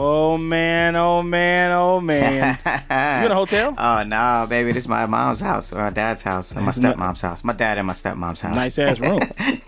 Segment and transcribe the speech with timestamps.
[0.00, 2.56] Oh man, oh man, oh man.
[2.64, 3.74] you in a hotel?
[3.76, 7.20] Oh no, baby, this is my mom's house or my dad's house or my stepmom's
[7.20, 7.42] house.
[7.42, 8.54] My dad and my stepmom's house.
[8.54, 9.20] Nice ass room.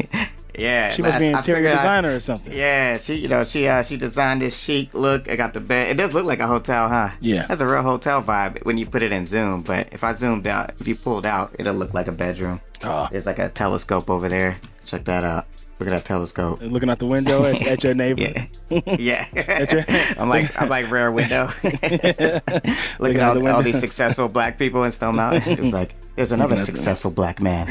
[0.56, 2.56] yeah, She must be an interior I- designer or something.
[2.56, 5.28] Yeah, she you know she uh she designed this chic look.
[5.28, 5.88] I got the bed.
[5.91, 7.10] It does look like a hotel, huh?
[7.20, 7.47] Yeah.
[7.48, 9.62] that's a real hotel vibe when you put it in zoom.
[9.62, 12.60] But if I zoomed out, if you pulled out, it'll look like a bedroom.
[12.84, 13.08] Oh.
[13.10, 14.58] There's like a telescope over there.
[14.84, 15.47] Check that out.
[15.80, 16.61] Look at that telescope.
[16.61, 18.33] Looking out the window at, at your neighbor.
[18.69, 19.27] Yeah, yeah.
[19.73, 19.84] your-
[20.19, 21.47] I'm like I'm like Rear Window.
[21.65, 25.51] Looking at the all, all these successful black people in Stone Mountain.
[25.51, 27.69] It was like there's another successful black man.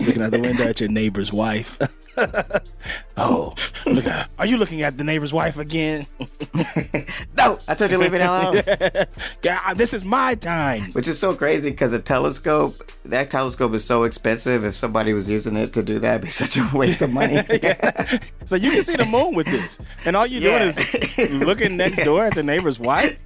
[0.00, 1.78] Looking out the window at your neighbor's wife.
[3.16, 3.54] oh,
[3.86, 6.06] look at, are you looking at the neighbor's wife again?
[7.36, 8.62] no, I told you to leave it alone.
[9.42, 10.92] God, this is my time.
[10.92, 14.64] Which is so crazy because a telescope, that telescope is so expensive.
[14.64, 17.42] If somebody was using it to do that, it'd be such a waste of money.
[18.44, 22.04] So you can see the moon with this, and all you're doing is looking next
[22.04, 23.18] door at the neighbor's wife.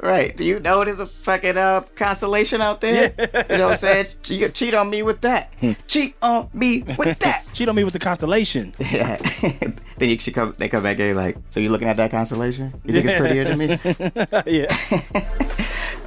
[0.00, 0.36] right.
[0.36, 3.14] Do you know there's a fucking uh, constellation out there?
[3.18, 4.06] You know what I'm saying?
[4.26, 5.52] You cheat on me with that.
[5.86, 7.44] cheat on me with that.
[7.52, 8.74] Cheat on me with the constellation.
[8.78, 9.16] Yeah.
[9.96, 10.54] then you should come.
[10.58, 12.72] They come back and like, so you're looking at that constellation?
[12.84, 13.78] You think it's prettier than me?
[14.46, 15.38] yeah.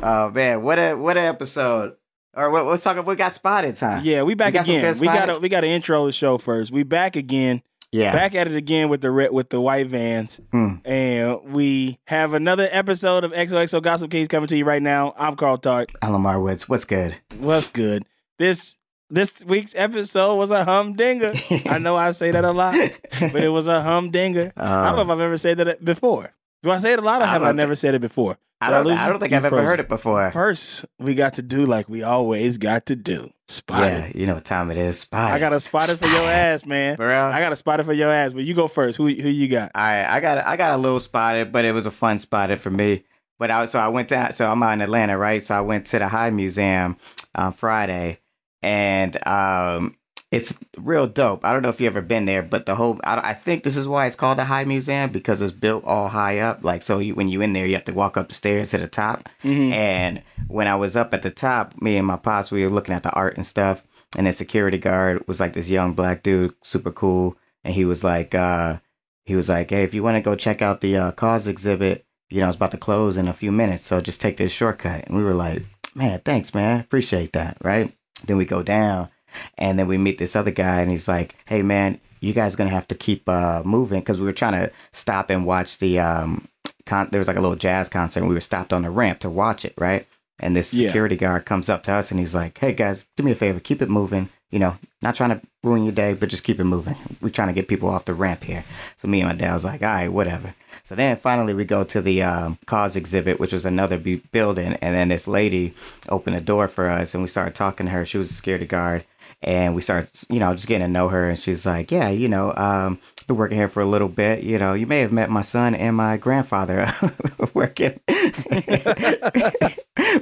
[0.08, 1.96] Oh man, what a what a episode.
[2.36, 3.04] Or what, let's talk.
[3.08, 4.04] We got spotted time.
[4.06, 5.00] Yeah, we back some again.
[5.00, 6.72] We got to we got an intro the show first.
[6.72, 7.64] We back again.
[7.92, 8.12] Yeah.
[8.12, 10.40] Back at it again with the red with the white vans.
[10.52, 10.76] Hmm.
[10.84, 15.16] And we have another episode of XOXO Gossip Kings coming to you right now.
[15.18, 15.90] I'm Carl Tart.
[16.02, 16.68] I'm Lamar Woods.
[16.70, 17.16] What's good?
[17.40, 18.04] What's good?
[18.38, 18.78] This
[19.10, 21.32] this week's episode was a humdinger.
[21.66, 22.76] I know I say that a lot,
[23.20, 24.54] but it was a humdinger.
[24.56, 24.96] I don't uh-huh.
[24.96, 26.34] know if I've ever said that before.
[26.64, 28.38] Do I say it a lot or I have don't I never said it before?
[28.62, 28.86] I don't.
[28.86, 30.32] lose I don't think I've ever heard it before.
[30.32, 33.30] First, we got to do like we always got to do.
[33.48, 34.16] Spot yeah, it.
[34.16, 35.02] you know what time it is.
[35.02, 35.32] Spot.
[35.32, 36.96] I got a spotted for your ass, man.
[36.96, 37.16] For real?
[37.16, 38.98] I got a spotted for your ass, but you go first.
[38.98, 39.72] Who who you got?
[39.76, 42.60] All right, I got I got a little spotted, but it was a fun spotted
[42.60, 43.04] for me.
[43.38, 45.44] But I so I went to so I'm out in Atlanta, right?
[45.44, 46.98] So I went to the High Museum
[47.36, 48.20] on Friday,
[48.66, 49.96] and um,
[50.32, 51.46] it's real dope.
[51.46, 53.78] I don't know if you ever been there, but the whole I, I think this
[53.78, 56.64] is why it's called the High Museum because it's built all high up.
[56.64, 58.80] Like so, you, when you in there, you have to walk up the stairs to
[58.80, 59.30] the top.
[59.44, 59.72] Mm-hmm.
[59.72, 62.96] And when I was up at the top, me and my pops we were looking
[62.96, 63.86] at the art and stuff,
[64.18, 68.04] and the security guard was like this young black dude, super cool, and he was
[68.04, 68.36] like.
[68.36, 68.80] uh
[69.26, 72.06] he was like, "Hey, if you want to go check out the uh, cause exhibit,
[72.30, 75.08] you know, it's about to close in a few minutes, so just take this shortcut."
[75.08, 75.64] And we were like,
[75.96, 77.98] "Man, thanks, man, appreciate that." Right?
[78.26, 79.10] Then we go down,
[79.58, 82.70] and then we meet this other guy, and he's like, "Hey, man, you guys gonna
[82.70, 86.48] have to keep uh, moving because we were trying to stop and watch the um,
[86.86, 89.20] con- there was like a little jazz concert, and we were stopped on the ramp
[89.20, 90.08] to watch it, right?"
[90.40, 90.88] And this Yeah.
[90.90, 93.60] security guard comes up to us, and he's like, "Hey, guys, do me a favor,
[93.60, 96.64] keep it moving." You know, not trying to ruin your day, but just keep it
[96.64, 96.96] moving.
[97.20, 98.64] We're trying to get people off the ramp here.
[98.96, 100.56] So me and my dad was like, all right, whatever.
[100.86, 104.72] So then finally we go to the um, cause exhibit, which was another bu- building.
[104.76, 105.74] And then this lady
[106.08, 108.06] opened a door for us and we started talking to her.
[108.06, 109.04] She was a security guard.
[109.44, 111.30] And we started, you know, just getting to know her.
[111.30, 113.00] And she's like, yeah, you know, um,
[113.34, 114.44] working here for a little bit.
[114.44, 116.88] You know, you may have met my son and my grandfather
[117.54, 118.00] working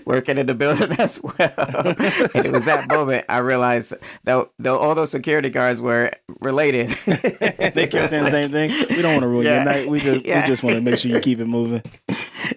[0.06, 1.36] working in the building as well.
[1.40, 3.94] and it was that moment I realized
[4.24, 6.90] that, that all those security guards were related.
[7.06, 8.70] they kept saying the same thing.
[8.90, 9.56] We don't want to ruin Yeah.
[9.56, 9.88] your night.
[9.88, 10.42] We just Yeah.
[10.42, 11.82] we just want to make sure you keep it moving.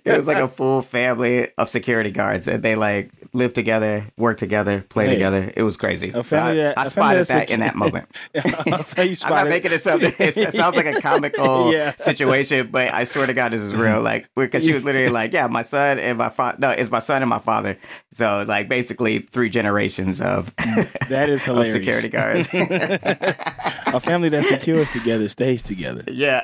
[0.05, 4.39] it was like a full family of security guards, and they like live together, work
[4.39, 5.13] together, play Hey.
[5.15, 5.53] together.
[5.55, 6.11] It was crazy.
[6.11, 6.25] Family
[6.57, 8.09] So I, I spotted that in that moment.
[8.35, 10.13] I'm not making it something.
[10.19, 11.95] It, it sounds like a comical Yeah.
[11.97, 14.01] situation, but I swear to God, this is real.
[14.01, 16.57] Like, because she was literally like, "Yeah, my son and my father.
[16.59, 17.77] No, it's my son and my father."
[18.15, 21.73] So, like, basically, three generations of mm, That is hilarious.
[21.75, 22.49] security guards.
[22.53, 26.03] A family that secures together stays together.
[26.09, 26.41] yeah,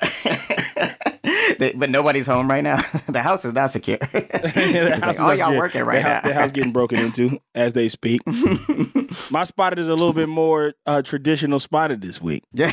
[1.63, 2.77] They- but nobody's home right now.
[3.09, 3.99] the house is not secure.
[4.03, 5.59] House like, not y'all secure.
[5.59, 6.15] working right the now.
[6.15, 8.21] house, the house getting broken into as they speak.
[9.31, 12.45] My spotted is a little bit more uh, traditional spotted this week.
[12.53, 12.71] yeah.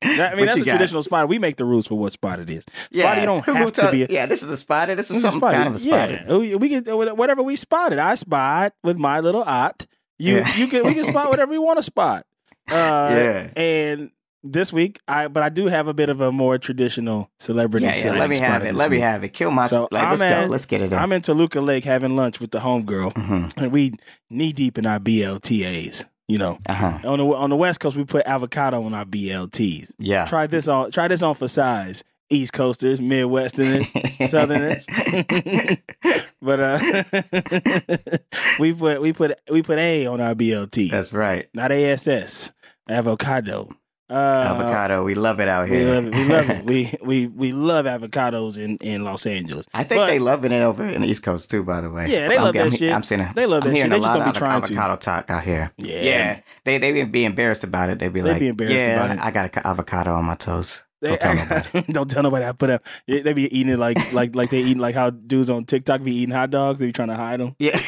[0.00, 1.28] That- I mean, What that's a traditional spotted.
[1.28, 2.64] We make the rules for what spotted is.
[2.90, 4.02] Yeah, Spotted, you don't have to be.
[4.02, 4.98] A, yeah, this is a spotted.
[4.98, 6.24] This is This is kind of a spotted.
[6.28, 6.84] Yeah, we, can
[7.16, 7.98] whatever we spotted.
[7.98, 9.86] I spot with my little opt.
[10.18, 10.56] You Yeah.
[10.56, 12.26] you can we can spot whatever we want to spot.
[12.70, 13.50] Uh, Yeah.
[13.56, 14.10] and
[14.44, 17.86] this week, I but I do have a bit of a more traditional celebrity.
[17.86, 18.12] Yeah, yeah.
[18.12, 18.74] Let me have it.
[18.74, 19.30] Let me have it.
[19.30, 19.66] Kill my.
[19.66, 20.50] So, like, let's I'm go.
[20.50, 20.98] Let's get it in.
[20.98, 23.94] I'm in Toluca Lake having lunch with the homegirl, hmm and we
[24.30, 26.04] knee deep in our BLTAs.
[26.28, 26.98] You know, Uh huh.
[27.04, 29.92] on the on the West Coast, we put avocado on our BLTs.
[29.98, 30.26] Yeah.
[30.26, 30.90] Try this on.
[30.90, 32.04] Try this on for size.
[32.30, 33.84] East Coasters, Midwesterners,
[34.30, 34.86] Southerners.
[36.40, 38.18] but uh,
[38.58, 41.46] we put we put we put A on our BLT, That's right.
[41.54, 42.50] not ASS.
[42.88, 43.70] Avocado.
[44.10, 45.02] Uh, Avocado.
[45.02, 45.94] We love it out We here.
[45.94, 46.14] love it.
[46.14, 46.64] We love it.
[46.64, 49.66] We we we love avocados in in Los Angeles.
[49.72, 51.64] I think But- they loving it over in the East Coast too.
[51.64, 52.06] By the way.
[52.10, 52.92] Yeah, they I'm, love that I'm, shit.
[52.92, 53.26] I'm seeing.
[53.34, 53.90] They love I'm that shit.
[53.90, 54.72] They just don't be trying to.
[54.74, 55.72] avocado talk out here.
[55.78, 56.02] Yeah.
[56.02, 57.98] Yeah, they they be be embarrassed about it.
[57.98, 59.22] They be They like, be embarrassed yeah, about it.
[59.24, 60.82] I got an avocado on my toes.
[61.00, 61.82] They, Don't tell nobody.
[61.92, 62.82] don't tell nobody I put up.
[63.06, 66.14] They be eating it like like like they eat like how dudes on TikTok be
[66.14, 66.80] eating hot dogs.
[66.80, 67.56] They be trying to hide them.
[67.58, 67.78] Yeah.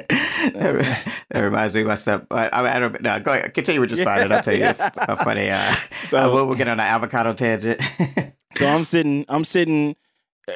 [0.54, 2.24] that, that reminds me of my stuff.
[2.30, 3.54] I, I, I don't, no, go ahead.
[3.54, 5.50] Continue with your spot, and I'll tell you a, a funny.
[5.50, 7.80] Uh, So- uh, we'll, we'll get on an avocado tangent.
[8.56, 9.96] So I'm sitting I'm sitting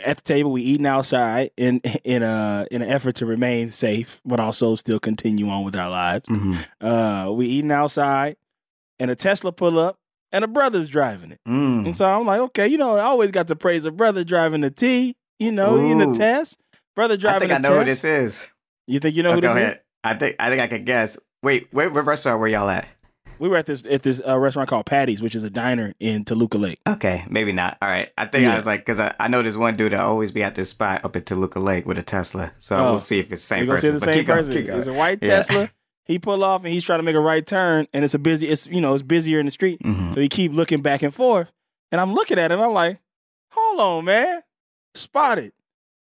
[0.07, 0.53] at the table.
[0.53, 4.99] We eating outside in in a in an effort to remain safe, but also still
[4.99, 6.27] continue on with our lives.
[6.27, 6.65] Mhm.
[6.81, 8.37] Uh, we eating outside,
[8.99, 9.99] and a Tesla pull up,
[10.33, 11.41] and a brother's driving it.
[11.47, 11.85] Mm.
[11.85, 14.63] And so I'm like, okay, you know, I always got to praise a brother driving
[14.63, 15.15] the T.
[15.39, 16.15] You know, in the Ooh.
[16.15, 16.59] test,
[16.97, 17.51] brother driving.
[17.51, 18.01] I think I know who test.
[18.01, 18.49] this is.
[18.87, 19.63] You think you know Oh, who go this is?
[19.63, 19.81] ahead.
[20.05, 21.19] I think I think I could guess.
[21.43, 22.89] Wait, wait, what restaurant were y'all at?
[23.39, 26.25] We were at this at this uh, restaurant called Patty's, which is a diner in
[26.27, 26.79] Toluca Lake.
[26.87, 27.79] Okay, maybe not.
[27.81, 28.11] All right.
[28.19, 28.53] I think Yeah.
[28.53, 30.69] I was like, because I, I know there's one dude that always be at this
[30.71, 32.53] spot up at Toluca Lake with a Tesla.
[32.59, 32.91] So Oh.
[32.91, 33.81] we'll see if it's the same person.
[33.81, 34.53] see the But same keep going, person.
[34.55, 34.79] keep going.
[34.79, 35.29] It's a white Yeah.
[35.29, 35.71] Tesla.
[36.05, 38.49] He pull off and he's trying to make a right turn, and it's a busy.
[38.49, 40.13] It's you know it's busier in the street, Mhm.
[40.13, 41.51] so he keep looking back and forth.
[41.93, 42.61] And I'm looking at him.
[42.61, 42.99] I'm like,
[43.53, 44.43] hold on, man,
[44.95, 45.53] spotted.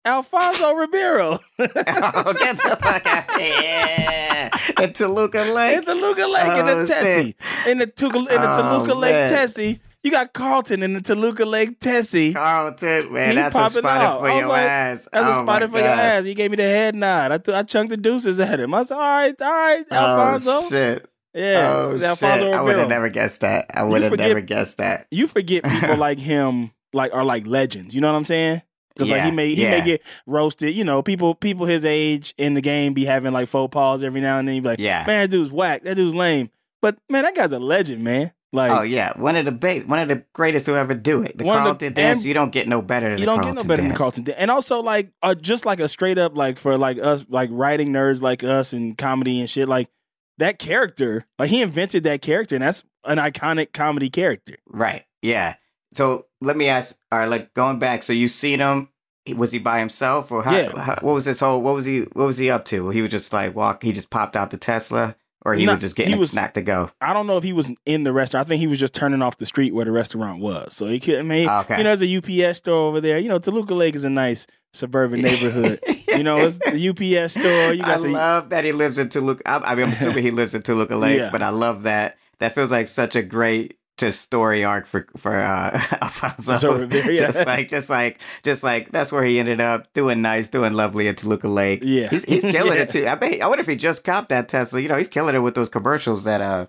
[0.05, 4.49] Alfonso Ribeiro oh, get the fuck out of here.
[4.77, 5.77] At Toluca Lake.
[5.77, 7.35] in Toluca Lake in Oh, the Tessie.
[7.69, 9.29] In the, Tuca, in the Oh, Toluca Lake man.
[9.29, 9.79] Tessie.
[10.03, 12.33] You got Carlton in the Toluca Lake Tessie.
[12.33, 14.19] Carlton, man, He that's a popping spot out.
[14.19, 15.07] for your like, ass.
[15.13, 16.25] That's oh, a spotted my for your ass.
[16.25, 17.31] He gave me the head nod.
[17.31, 18.73] I, th- I chunked the deuces at him.
[18.73, 20.51] I said, all right, all right, oh, Alfonso.
[20.51, 21.07] Oh, shit.
[21.33, 22.53] Yeah, oh, it's shit.
[22.53, 23.67] I would have never guessed that.
[23.73, 25.07] I would have never guessed that.
[25.09, 27.95] You forget people like him like are like legends.
[27.95, 28.61] You know what I'm saying?
[28.95, 29.71] Because like he may he yeah.
[29.79, 30.75] may get roasted.
[30.75, 34.21] You know, people people his age in the game be having like faux pas every
[34.21, 34.55] now and then.
[34.55, 35.03] You be like, Yeah.
[35.07, 35.83] man, that dude's whack.
[35.83, 36.49] That dude's lame.
[36.81, 38.33] But man, that guy's a legend, man.
[38.53, 41.35] Like oh yeah, one of the ba- one of the greatest to ever do it.
[41.39, 43.67] The of the- dance, you don't get no better than you don't Carlton get no
[43.67, 43.97] better than dance.
[43.97, 44.29] Carlton.
[44.29, 47.91] And also like uh, just like a straight up like for like us like writing
[47.91, 49.89] nerds like us and comedy and shit like
[50.37, 54.55] that character like he invented that character and that's an iconic comedy character.
[54.67, 55.03] Right.
[55.23, 55.55] Yeah.
[55.93, 56.97] So let me ask.
[57.11, 58.03] All right, like going back.
[58.03, 58.89] So you seen him?
[59.37, 60.77] Was he by himself or how, Yeah.
[60.77, 61.61] how- what was this whole?
[61.61, 62.01] What was he?
[62.13, 62.89] What was he up to?
[62.89, 63.81] He was just like walk.
[63.83, 66.31] He just popped out the Tesla, or he No, was just getting he a was-
[66.31, 66.91] snack to go.
[66.99, 68.45] I don't know if he was in the restaurant.
[68.45, 70.73] I think he was just turning off the street where the restaurant was.
[70.75, 71.19] So he could.
[71.19, 71.77] I mean, Okay.
[71.77, 73.17] you know, there's a UPS store over there.
[73.17, 75.79] You know, Toluca Lake is a nice suburban neighborhood.
[76.09, 77.73] you know, it's the UPS store.
[77.73, 79.41] You I the love that he lives in Toluca.
[79.45, 81.29] I, I mean, I'm assuming he lives in Toluca Lake, Yeah.
[81.31, 82.17] but I love that.
[82.39, 86.57] That feels like such a great just story arc for for uh, Alfonso.
[86.57, 87.15] So Ribeiro, yeah.
[87.31, 91.07] just like, just like, just like that's where he ended up doing nice, doing lovely
[91.07, 91.81] at Toluca Lake.
[91.83, 92.09] Yeah.
[92.09, 92.83] he's he's killing Yeah.
[92.83, 93.07] it too.
[93.07, 93.41] I bet.
[93.41, 94.79] I wonder if he just copped that Tesla.
[94.79, 96.65] You know, he's killing it with those commercials that uh.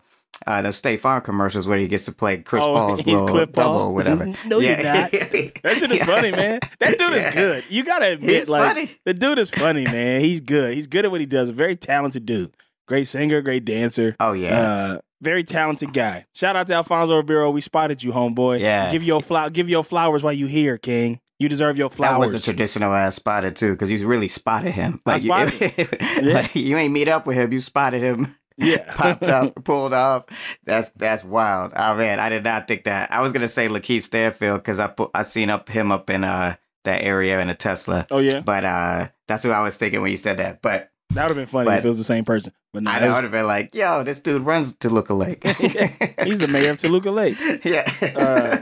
[0.48, 3.52] Uh, those State Farm commercials where he gets to play Chris Oh, Paul's little Cliff
[3.52, 3.82] double Paul?
[3.90, 4.26] or whatever.
[4.44, 5.10] No, you're not.
[5.12, 6.58] That shit is funny, man.
[6.80, 7.28] That dude Yeah.
[7.28, 7.64] is good.
[7.70, 8.90] You gotta admit, He's like funny.
[9.04, 10.20] the dude is funny, man.
[10.22, 10.74] He's good.
[10.74, 11.50] He's good at what he does.
[11.50, 12.52] A very talented dude.
[12.88, 14.16] Great singer, great dancer.
[14.18, 14.58] Oh yeah.
[14.60, 16.26] Uh, very talented guy.
[16.34, 17.50] Shout out to Alfonso Ribeiro.
[17.50, 18.60] We spotted you, homeboy.
[18.60, 18.90] Yeah.
[18.92, 19.50] Give your flower.
[19.50, 21.20] Give your flowers while you here, King.
[21.38, 22.20] You deserve your flowers.
[22.28, 25.00] That was a traditional ass spotted too, because you really spotted him.
[25.04, 26.34] I Like, you- spotted Yeah.
[26.34, 28.84] like, you ain't meet up with him, you spotted him, yeah.
[28.94, 30.24] popped up, pulled off.
[30.64, 31.72] That's that's wild.
[31.76, 33.10] Oh man, I did not think that.
[33.10, 36.22] I was gonna say LaKeith Stanfield because I put I seen up him up in
[36.22, 36.54] uh
[36.84, 38.40] that area in a Tesla, oh yeah.
[38.40, 40.62] but uh that's what I was thinking when you said that.
[40.62, 42.52] But That would have been funny But- if it was the same person.
[42.72, 44.88] But no, I it know was- would have been like, yo, this dude runs to
[44.88, 45.46] Toluca Lake.
[46.24, 47.36] he's the mayor of Toluca Lake.
[47.64, 47.88] yeah.
[48.16, 48.58] Uh,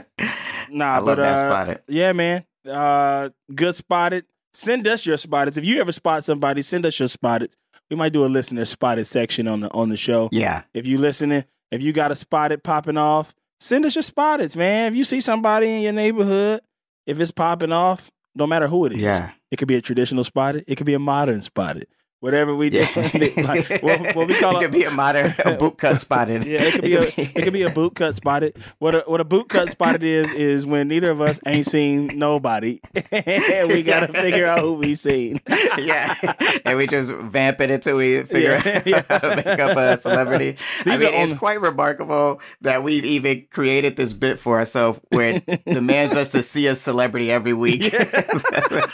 [0.71, 1.81] Nah, I love but that uh, spotted.
[1.87, 2.45] Yeah, man.
[2.67, 4.25] Uh, good spotted.
[4.55, 5.55] Send us your spotted.
[5.55, 7.55] If you ever spot somebody, send us your spotted.
[7.91, 10.29] We might do a listener spotted section on the on the show.
[10.31, 10.63] Yeah.
[10.73, 14.87] If you listening, if you got a spotted popping off, send us your spotteds, man.
[14.91, 16.61] If you see somebody in your neighborhood,
[17.05, 18.99] if it's popping off, no matter who it is.
[18.99, 19.29] Yeah.
[19.51, 20.63] It could be a traditional spotted.
[20.67, 21.85] It could be a modern spotted.
[22.23, 22.77] Whatever we do.
[22.77, 23.29] Yeah.
[23.43, 26.45] like, what, what we call it a, could be a modern a boot cut spotted.
[26.45, 28.55] yeah, it could be a it could be a boot cut spotted.
[28.79, 32.11] What a what a boot cut spotted is is when neither of us ain't seen
[32.17, 32.79] nobody,
[33.11, 35.41] and we gotta figure out who we seen.
[35.77, 36.15] yeah,
[36.63, 39.03] and we just vamp it until we figure Yeah, out yeah.
[39.09, 40.55] how to make up a celebrity.
[40.85, 45.41] I mean, it's on- quite remarkable that we've even created this bit for ourselves where
[45.45, 47.93] it demands us to see a celebrity every week.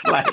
[0.04, 0.26] Like,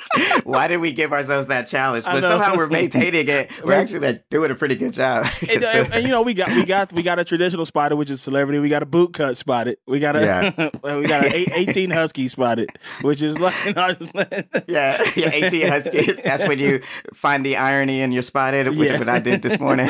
[0.43, 2.05] why did we give ourselves that challenge?
[2.05, 3.51] But somehow we're maintaining it.
[3.63, 5.25] We're actually like, doing a pretty good job.
[5.41, 8.09] And, and- and, you know we got we got we got a traditional spotted, which
[8.09, 8.59] is celebrity.
[8.59, 9.77] We got a boot cut spotted.
[9.87, 12.69] We got a we got a eight- eighteen husky spotted,
[13.01, 13.53] which is like
[14.67, 16.11] Yeah, yeah, 18 Husky.
[16.13, 16.79] That's when you
[17.13, 18.93] find the irony in your spotted, which Yeah.
[18.93, 19.87] is what I did this morning.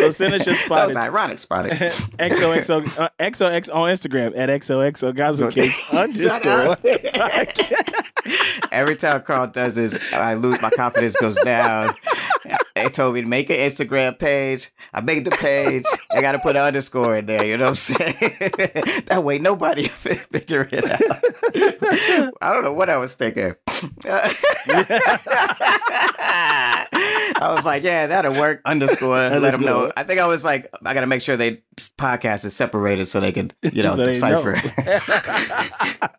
[0.00, 1.72] so send us your that was ironic spotted.
[1.72, 6.76] XOXO uh, XOX on Instagram at XOXO Gaza Shut underscore.
[8.72, 11.94] Every time Carl does this, I lose my confidence goes down.
[12.74, 14.70] They told me to make an Instagram page.
[14.92, 15.84] I made the page.
[16.10, 17.44] I got to put an underscore in there.
[17.44, 18.14] You know what I'm saying?
[19.06, 22.34] that way nobody figure it out.
[22.42, 23.54] I don't know what I was thinking.
[27.40, 28.60] I was like, yeah, that'll work.
[28.64, 29.28] Underscore.
[29.30, 29.74] Let them know.
[29.84, 29.92] Underscore.
[29.96, 31.62] I think I was like, I got to make sure they
[31.98, 34.52] podcast is separated so they can, you know, So they know.
[34.54, 34.54] decipher.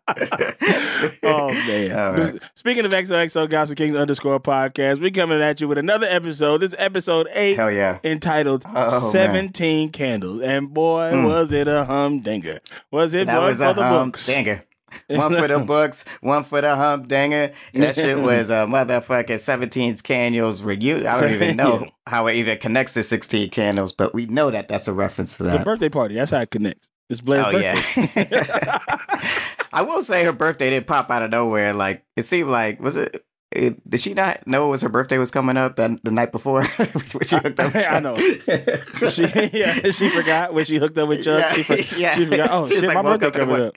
[1.22, 2.14] oh man!
[2.18, 2.42] Right.
[2.54, 6.58] Speaking of XOXO Gossip Kings underscore podcast, we coming at you with another episode.
[6.58, 7.98] This is episode eight, Hell yeah.
[8.04, 11.24] entitled Oh, "17 Candles." And boy, Mm.
[11.26, 12.58] was it a humdinger!
[12.90, 14.26] Was it That one was for a the hump books?
[14.26, 14.64] dinger.
[15.08, 17.52] One for the books, one for the hump dinger.
[17.74, 21.06] That shit was a motherfucking 17 candles reunion.
[21.06, 24.68] I don't even know how it even connects to 16 candles, but we know that
[24.68, 25.64] that's a reference to that.
[25.64, 26.14] birthday party.
[26.16, 26.90] That's how it connects.
[27.08, 28.10] It's Blair's Oh, birthday.
[28.30, 28.78] yeah.
[29.72, 31.72] I will say her birthday didn't pop out of nowhere.
[31.72, 33.22] Like, it seemed like, was it?
[33.52, 36.32] It, did she not know it was her birthday was coming up the, the night
[36.32, 36.64] before?
[36.64, 38.16] when she hooked up with I know.
[38.16, 39.22] She,
[39.56, 41.38] yeah, she forgot when she hooked up with Chuck.
[41.40, 42.14] Yeah, she, for- yeah.
[42.16, 42.48] she forgot.
[42.50, 43.76] Oh She shit, like, my birthday coming up.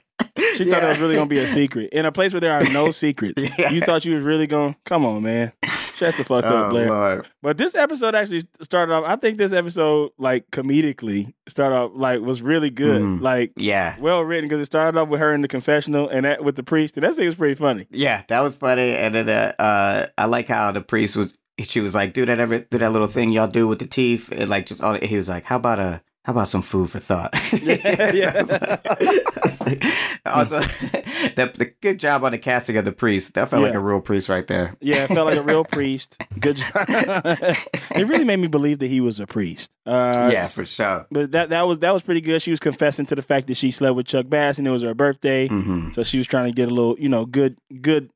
[0.65, 2.63] She thought it was really gonna be a secret in a place where there are
[2.73, 3.41] no secrets.
[3.71, 5.51] You thought you was really gonna Come on, man.
[5.95, 6.87] Shut the fuck up, Oh, Blair.
[6.87, 7.27] Lord.
[7.41, 9.03] But this episode actually started off.
[9.05, 13.01] I think this episode, like comedically, started off like was really good.
[13.01, 13.21] Mhm.
[13.21, 13.95] Like Yeah.
[13.99, 16.63] well written because it started off with her in the confessional and that with the
[16.63, 17.85] priest, and that thing was pretty funny.
[17.91, 18.91] Yeah, that was funny.
[18.95, 21.33] And then uh, uh, I like how the priest was.
[21.59, 24.31] She was like, "Do that every, do that little thing y'all do with the teeth."
[24.31, 26.99] And like, just all he was like, "How about a, how about some food for
[26.99, 27.33] thought?"
[27.63, 28.41] Yeah, yeah.
[28.41, 29.83] Like- like-
[30.25, 33.33] also, the, the good job on the casting of the priest.
[33.33, 34.75] That felt like a real priest right there.
[34.79, 36.21] Yeah, it felt like a real priest.
[36.39, 36.69] Good job.
[36.87, 39.71] it really made me believe that he was a priest.
[39.85, 41.07] Uh, yeah, for sure.
[41.11, 42.41] But that that was that was pretty good.
[42.41, 44.83] She was confessing to the fact that she slept with Chuck Bass and it was
[44.83, 45.47] her birthday.
[45.47, 48.11] hmm So she was trying to get a little, you know, good good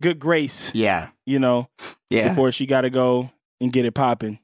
[0.00, 1.68] good grace, Yeah, you know,
[2.10, 2.28] yeah.
[2.30, 4.40] before she got to go and get it popping.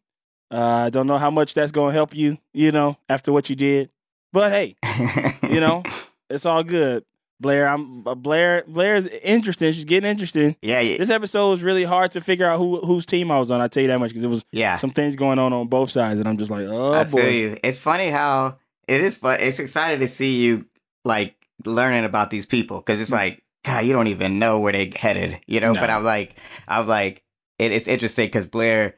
[0.51, 3.51] Uh, I don't know how much that's going to help you, you know, after what
[3.51, 3.91] you did.
[4.33, 4.77] But hey,
[5.43, 5.83] you know,
[6.31, 7.05] it's all good.
[7.41, 8.65] Blair, I'm uh, Blair.
[8.67, 9.73] Blair's interesting.
[9.73, 10.57] She's getting interesting.
[10.61, 13.51] yeah, yeah, This episode was really hard to figure out who whose team I was
[13.51, 13.61] on.
[13.61, 14.77] I tell you that much because it was yeah.
[14.77, 17.23] some things going on on both sides, and I'm just like, oh I boy.
[17.23, 17.57] feel you.
[17.63, 20.67] It's funny how it is, but it's exciting to see you
[21.05, 24.93] like learning about these people because it's like, God, you don't even know where they
[24.95, 25.73] headed, you know.
[25.73, 25.81] No.
[25.81, 26.35] But I'm like,
[26.67, 27.23] I'm like,
[27.61, 28.97] it, it's interesting because Blair,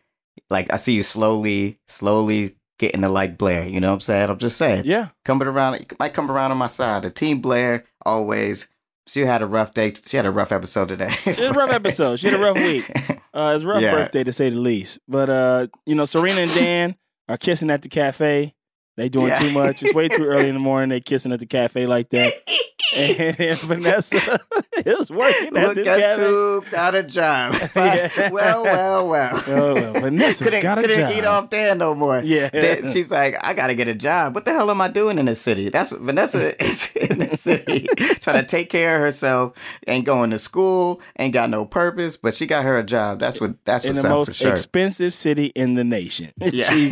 [0.49, 3.67] like, I see you slowly, slowly getting to like Blair.
[3.67, 4.31] You know what I'm saying?
[4.31, 7.03] I'm just saying, Yeah, coming around, you might come around on my side.
[7.03, 8.69] The team Blair always.
[9.07, 9.93] She had a rough day.
[10.07, 11.09] She had a rough episode today.
[11.27, 12.21] It was a rough episode.
[12.21, 12.89] She had a rough week.
[13.35, 13.91] Uh, it's a rough Yeah.
[13.93, 14.99] birthday to say the least.
[15.09, 16.95] But uh, you know, Serena and Dan
[17.29, 18.55] are kissing at the cafe.
[18.97, 19.39] They doing Yeah.
[19.39, 19.83] too much.
[19.83, 20.91] It's way too early in the morning.
[20.91, 22.33] They kissing at the cafe like that.
[22.95, 24.41] And, Vanessa
[24.85, 26.23] is working at Look this at cafe.
[26.23, 27.55] who got a job.
[27.81, 28.31] Yeah.
[28.31, 29.43] well, well, well.
[29.47, 31.13] Oh, well, Vanessa's couldn't, got a couldn't job.
[31.13, 32.21] eat off there no more.
[32.23, 32.49] Yeah.
[32.51, 34.35] Then she's like, I gotta get a job.
[34.35, 35.69] What the hell am I doing in this city?
[35.71, 37.87] That's what Vanessa is in the city,
[38.21, 39.55] trying to take care of herself,
[39.87, 43.19] ain't going to school, ain't got no purpose, but she got her a job.
[43.21, 44.53] That's what that's in what's the up most for sure.
[44.53, 46.33] expensive city in the nation.
[46.41, 46.71] Yeah.
[46.71, 46.91] she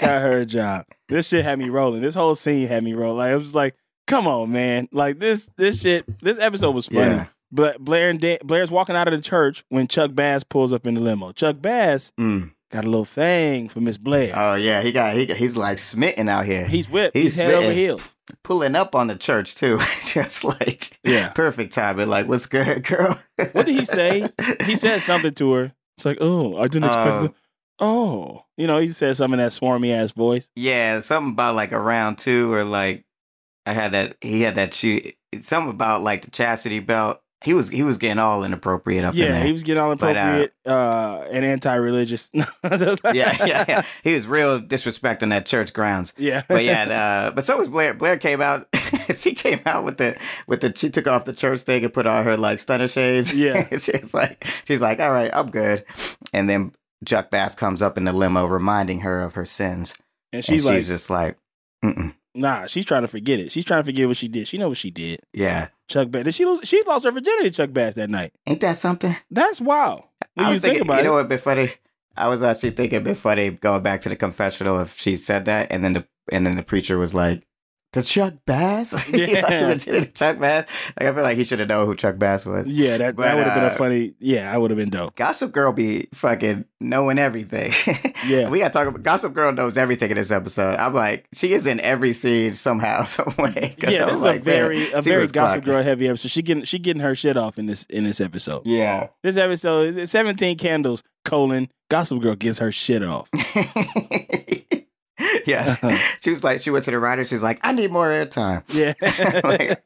[0.00, 0.86] got her a job.
[1.08, 2.02] This shit had me rolling.
[2.02, 3.18] This whole scene had me rolling.
[3.18, 4.88] Like, I was just like, come on, man.
[4.92, 6.04] Like this, this shit.
[6.20, 7.14] This episode was funny.
[7.16, 7.26] Yeah.
[7.52, 10.86] But Blair and Dan, Blair's walking out of the church when Chuck Bass pulls up
[10.86, 11.32] in the limo.
[11.32, 12.50] Chuck Bass Mm.
[12.72, 14.32] got a little thing for Miss Blair.
[14.34, 16.66] Oh yeah, he got he, he's like smitten out here.
[16.66, 17.16] he's whipped.
[17.16, 18.12] he's He's, head over heels.
[18.42, 21.28] pulling up on the church too, just like Yeah.
[21.28, 22.08] perfect timing.
[22.08, 23.16] Like, what's good, girl?
[23.52, 24.26] What did he say?
[24.64, 25.72] He said something to her.
[25.96, 27.08] It's like, oh, I didn't expect.
[27.08, 27.24] Oh.
[27.26, 27.32] it.
[27.80, 30.48] Oh, you know, he said something in that swarmy ass voice.
[30.56, 33.03] Yeah, something about like around two or like
[33.66, 35.00] I had that he had that shoe
[35.40, 39.20] something about like the chastity belt he was he was getting all inappropriate up in
[39.20, 39.44] yeah, there.
[39.44, 42.30] he was getting all But, uh, inappropriate uh, and anti-religious.
[42.34, 42.46] yeah,
[43.12, 43.82] yeah, yeah.
[44.02, 46.14] He was real disrespecting that church grounds.
[46.16, 46.42] yeah.
[46.48, 46.84] But yeah,
[47.28, 47.92] uh, but so was Blair.
[47.92, 48.66] Blair came out.
[49.14, 50.18] she came out with the
[50.48, 50.72] with the.
[50.74, 53.34] She took off the church thing and put on her like stunner shades.
[53.34, 53.68] Yeah.
[53.70, 55.84] she's like she's like, all right, I'm good.
[56.32, 56.72] And then
[57.04, 59.94] Chuck Bass comes up in the limo, reminding her of her sins.
[60.32, 61.36] and And she's she's, like, just like,
[61.84, 62.14] Mm-mm.
[62.34, 63.52] Nah, she's trying to forget it.
[63.52, 64.46] She's trying to forget what she did.
[64.48, 65.20] She know what she did.
[65.32, 66.24] yeah, Chuck Bass.
[66.24, 66.60] Did she lose?
[66.66, 68.32] She lost her virginity to Chuck Bass that night.
[68.46, 69.16] ain't that something?
[69.30, 70.04] That's wild.
[70.34, 71.22] When I you was think thinking, about you know it.
[71.22, 71.70] what, bit funny.
[72.16, 75.68] I was actually thinking, bit funny, going back to the confessional if she said that,
[75.70, 77.42] and then the and then the preacher was like,
[77.94, 79.40] "The Chuck Bass." Yeah.
[79.40, 80.68] lost his virginity to Chuck Bass.
[80.98, 82.66] Like I feel like he should have known who Chuck Bass was.
[82.66, 84.14] Yeah, that, that would have been a uh, funny.
[84.18, 85.14] Yeah, I would have been dope.
[85.14, 87.72] Gossip Girl be fucking knowing everything.
[88.26, 88.48] Yeah.
[88.48, 90.76] we gotta talk about Gossip Girl knows everything in this episode.
[90.76, 93.76] I'm like, she is in every scene somehow, some way.
[93.82, 95.66] Yeah, this is like, a very man, a very Gossip clocking.
[95.66, 96.30] Girl heavy episode.
[96.30, 98.62] She getting she getting her shit off in this in this episode.
[98.64, 99.08] Yeah.
[99.22, 103.28] This episode is 17 candles, colon, Gossip Girl gets her shit off.
[105.46, 105.76] yeah.
[106.22, 107.24] she was like, she went to the writer.
[107.24, 108.62] She's like, I need more airtime.
[108.74, 108.94] Yeah.
[109.44, 109.82] Like-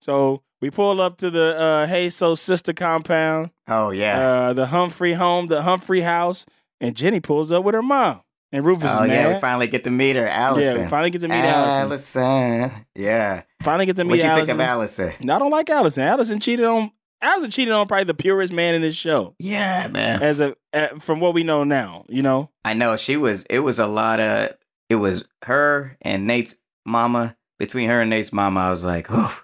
[0.00, 4.28] so we pull up to the uh Hey Soul Sister compound, Oh yeah.
[4.28, 6.46] uh the Humphrey home, the Humphrey house,
[6.80, 8.22] and Jenny pulls up with her mom.
[8.50, 9.34] And Rufus oh is yeah.
[9.34, 10.76] We finally get to meet her, Allison.
[10.78, 12.22] Yeah, we finally get to meet Allison.
[12.22, 12.86] Allison.
[12.94, 13.42] Yeah.
[13.62, 14.46] Finally get to meet What do you Allison.
[14.46, 15.12] think of Allison?
[15.20, 16.04] No, I don't like Allison.
[16.04, 16.90] Allison cheated on
[17.20, 19.34] Allison cheated on probably the purest man in this show.
[19.38, 20.22] Yeah, man.
[20.22, 20.54] As a
[21.00, 22.50] from what we know now, you know.
[22.64, 23.42] I know she was.
[23.50, 24.50] It was a lot of.
[24.88, 27.36] It was her and Nate's mama.
[27.58, 29.36] Between her and Nate's mama, I was like, oh,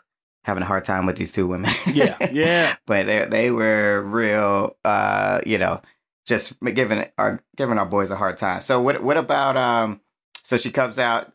[0.44, 1.70] having a hard time with these two women.
[1.92, 2.76] Yeah, yeah.
[2.86, 4.76] but they they were real.
[4.84, 5.82] Uh, you know,
[6.26, 8.62] just giving our giving our boys a hard time.
[8.62, 10.00] So what what about um?
[10.44, 11.32] So she comes out.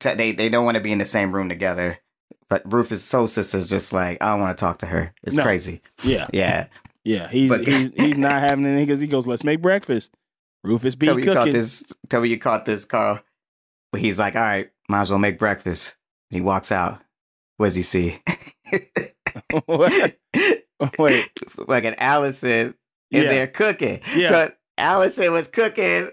[0.00, 1.98] T- they they don't want to be in the same room together.
[2.50, 5.14] But Rufus Soul Sister's just like I don't want to talk to her.
[5.22, 5.42] It's No.
[5.42, 5.80] crazy.
[6.04, 6.26] Yeah.
[6.32, 6.66] Yeah.
[7.04, 7.26] Yeah.
[7.28, 10.14] He's But- he's he's not having anything because he goes, Let's make breakfast.
[10.62, 11.52] Rufus B tell me you caught cooking.
[11.54, 11.84] this.
[12.08, 13.18] Tell me you caught this, Carl.
[13.92, 15.96] But he's like, all right, might as well make breakfast.
[16.30, 17.00] And he walks out.
[17.58, 18.18] What does he see?
[19.66, 20.16] What?
[20.98, 21.30] Wait.
[21.68, 22.74] like an Allison
[23.10, 23.28] in Yeah.
[23.28, 24.00] there cooking.
[24.14, 24.28] Yeah.
[24.30, 26.10] So Allison was cooking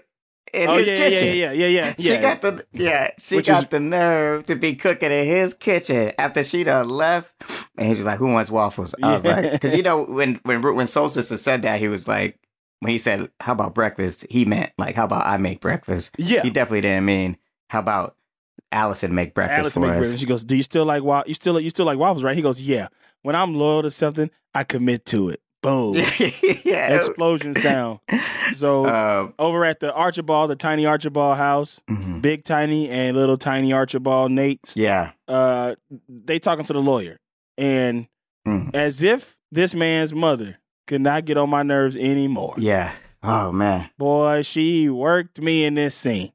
[0.54, 1.26] in Oh his yeah, yeah, kitchen.
[1.36, 2.14] yeah, yeah, yeah, yeah.
[2.16, 5.54] She got the yeah, she Which got is- the nerve to be cooking in his
[5.54, 7.34] kitchen after she done left,
[7.76, 10.62] and he was like, "Who wants waffles?" I was like, because you know when when
[10.62, 12.38] when Soul Sister said that, he was like,
[12.80, 16.42] when he said, "How about breakfast?" He meant like, "How about I make breakfast?" yeah.
[16.42, 17.36] He definitely didn't mean,
[17.70, 18.16] "How about
[18.72, 20.20] Allison make breakfast Allison for make us?" breakfast.
[20.20, 22.42] She goes, "Do you still like wa- You still you still like waffles, right?" He
[22.42, 22.88] goes, "Yeah.
[23.22, 25.94] When I'm loyal to something, I commit to it." Boom.
[26.64, 27.98] yeah, Explosion sound.
[28.56, 28.86] So
[29.20, 32.22] Um, over at the Archibald, the tiny Archibald house, mhm.
[32.22, 34.74] big tiny and little tiny Archibald Nate's.
[34.76, 35.74] Yeah, Uh,
[36.08, 37.18] they talking to the lawyer,
[37.58, 38.06] and
[38.48, 38.74] Mm.
[38.74, 42.54] as if this man's mother could not get on my nerves anymore.
[42.56, 42.92] yeah.
[43.22, 46.30] Oh man, Boy, she worked me in this scene.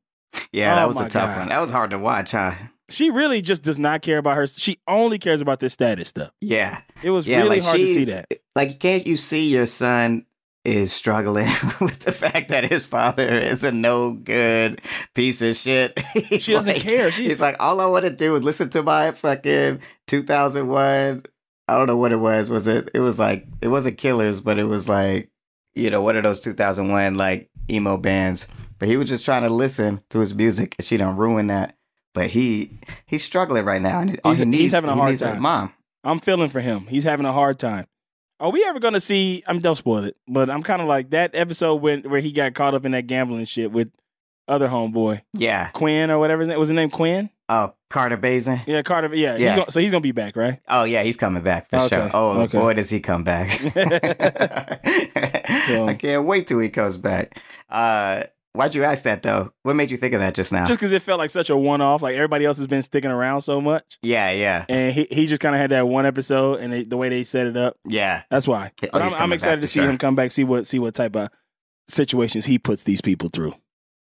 [0.52, 1.38] Yeah, Oh, that was a tough God.
[1.40, 1.50] one.
[1.50, 2.54] That was hard to watch, huh?
[2.90, 4.46] She really just does not care about her.
[4.48, 6.30] She only cares about this status stuff.
[6.42, 6.82] Yeah.
[7.02, 8.28] It was Yeah, really like hard to see that.
[8.56, 10.26] like can't you see your son
[10.64, 11.46] is struggling
[11.82, 14.82] with the fact that his father is a no good
[15.14, 17.12] piece of shit He's She doesn't like- care.
[17.12, 21.24] She- he's like all i want to do is listen to my fucking 2001
[21.68, 24.58] i don't know what it was was it it was like it wasn't killers but
[24.58, 25.30] it was like
[25.76, 28.48] you know one of those 2001 like emo bands
[28.80, 31.76] but he was just trying to listen to his music and she done ruin that
[32.14, 35.42] but he he's struggling right now and He's- he he's having a hard needs time.
[35.42, 36.82] mom I'm feeling for him.
[36.88, 37.88] He's having a hard time.
[38.40, 39.44] Are we ever gonna see?
[39.48, 42.32] I mean, don't spoil it, but I'm kind of like that episode when where he
[42.32, 43.90] got caught up in that gambling shit with
[44.48, 46.68] other homeboy yeah Quinn or whatever was.
[46.70, 47.32] His name Quinn.
[47.50, 49.16] oh Carter Baizen Yeah, Carter.
[49.16, 49.56] Yeah, He's Yeah.
[49.56, 50.60] gonna, so he's gonna be back, right?
[50.68, 52.12] Oh yeah, he's coming back for Okay, sure.
[52.14, 52.58] Oh okay.
[52.60, 53.50] boy, does he come back!
[54.86, 57.40] I can't wait till he comes back.
[57.70, 58.24] Uh,
[58.56, 59.52] why'd you ask that though?
[59.64, 60.66] What made you think of that just now?
[60.66, 62.02] Just because it felt like such a one off.
[62.02, 65.42] Like everybody else has been sticking around so much, yeah, yeah, and he he just
[65.42, 67.78] kind of had that one episode, and they, the way they set it up.
[67.88, 68.24] yeah.
[68.30, 68.72] That's why.
[68.94, 69.90] Oh, I'm, I'm excited to see sure.
[69.90, 70.32] him come back.
[70.32, 71.30] See what see what type of
[71.88, 73.54] situations he puts these people through.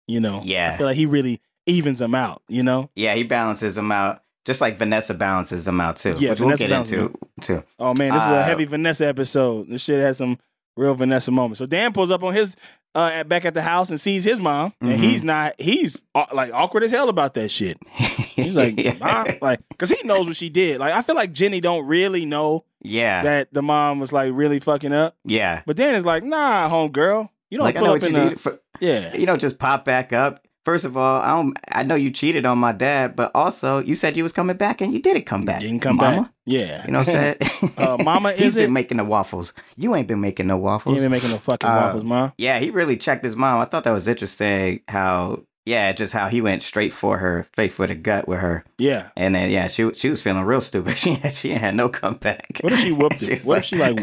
[0.07, 0.41] You know.
[0.43, 0.71] Yeah.
[0.73, 2.41] I feel like he really evens them out.
[2.47, 2.89] You know.
[2.95, 6.15] Yeah, he balances them out, just like Vanessa balances them out too.
[6.17, 7.63] Yeah, which Vanessa we'll get into too.
[7.79, 9.69] Oh man, this is a Uh, heavy Vanessa episode.
[9.69, 10.37] This shit has some
[10.77, 11.57] real Vanessa moment.
[11.57, 12.55] So Dan pulls up on his
[12.93, 14.91] uh at, back at the house and sees his mom, Mhm.
[14.93, 15.53] and he's not.
[15.59, 17.77] He's uh, like awkward as hell about that shit.
[18.35, 19.37] He's like, yeah.
[19.41, 20.81] like, because he knows what she did.
[20.81, 24.59] Like, I feel like Jenny don't really know yeah, that the mom was like really
[24.59, 25.15] fucking up.
[25.23, 25.61] yeah.
[25.65, 28.11] But Dan is like, nah, home girl, you don't Like I pull know up what
[28.11, 28.41] you in need.
[28.41, 29.15] For, yeah.
[29.15, 30.44] you don't just pop back up.
[30.65, 31.57] First of all, I don't.
[31.71, 34.81] I know you cheated on my dad, but also you said you was coming back,
[34.81, 35.61] and you didn't come back.
[35.61, 36.21] Didn't come Mama.
[36.23, 36.31] back.
[36.45, 36.85] Yeah.
[36.85, 37.35] You know what I'm saying?
[37.77, 38.71] Uh, Mama, He's is been it?
[38.71, 39.53] making the waffles.
[39.77, 40.95] You ain't been making no waffles.
[40.95, 42.31] ain't been making no fucking Uh, waffles, ma.
[42.37, 43.59] yeah, he really checked his mom.
[43.61, 44.81] I thought that was interesting.
[44.87, 48.63] How yeah, just how he went straight for her, straight for the gut with her,
[48.77, 49.09] Yeah.
[49.17, 50.95] and then yeah, she she was feeling real stupid.
[50.97, 52.59] She had, she had no comeback.
[52.61, 53.43] What if she whooped it?
[53.43, 53.99] What if she, like-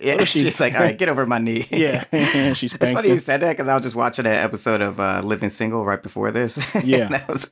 [0.00, 1.66] Yeah, she- she's like, all right, get over my knee.
[1.70, 2.04] Yeah.
[2.54, 2.74] she's.
[2.74, 5.48] It's funny you said that because I was just watching that episode of uh, Living
[5.48, 6.56] Single right before this.
[6.84, 7.06] Yeah.
[7.06, 7.50] and, that was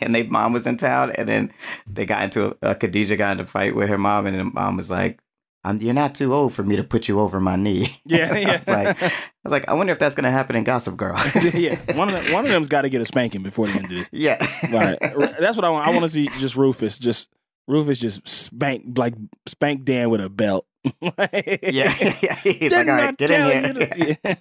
[0.00, 1.52] and they mom was in town, and then
[1.86, 4.44] they got into a, uh, Khadijah got into a fight with her mom, and the
[4.44, 5.20] mom was like,
[5.62, 8.38] I'm, "You're not too old for me to put you over my knee." Yeah, I
[8.38, 8.52] yeah.
[8.58, 9.12] was like, I
[9.44, 11.16] was like, I wonder if that's gonna happen in Gossip Girl.
[11.54, 11.76] yeah.
[11.94, 13.90] One of them, one of them's got to get a spanking before the end of
[13.90, 14.08] this.
[14.12, 14.98] yeah, Right.
[15.38, 15.86] That's what I want.
[15.86, 16.98] I want to see just Rufus.
[16.98, 17.30] Just
[17.68, 19.14] Rufus just spank like
[19.46, 20.66] spank Dan with a belt.
[21.02, 21.28] yeah,
[21.62, 21.90] yeah.
[22.42, 24.16] He's Did like, all right, get in here.
[24.24, 24.34] Yeah.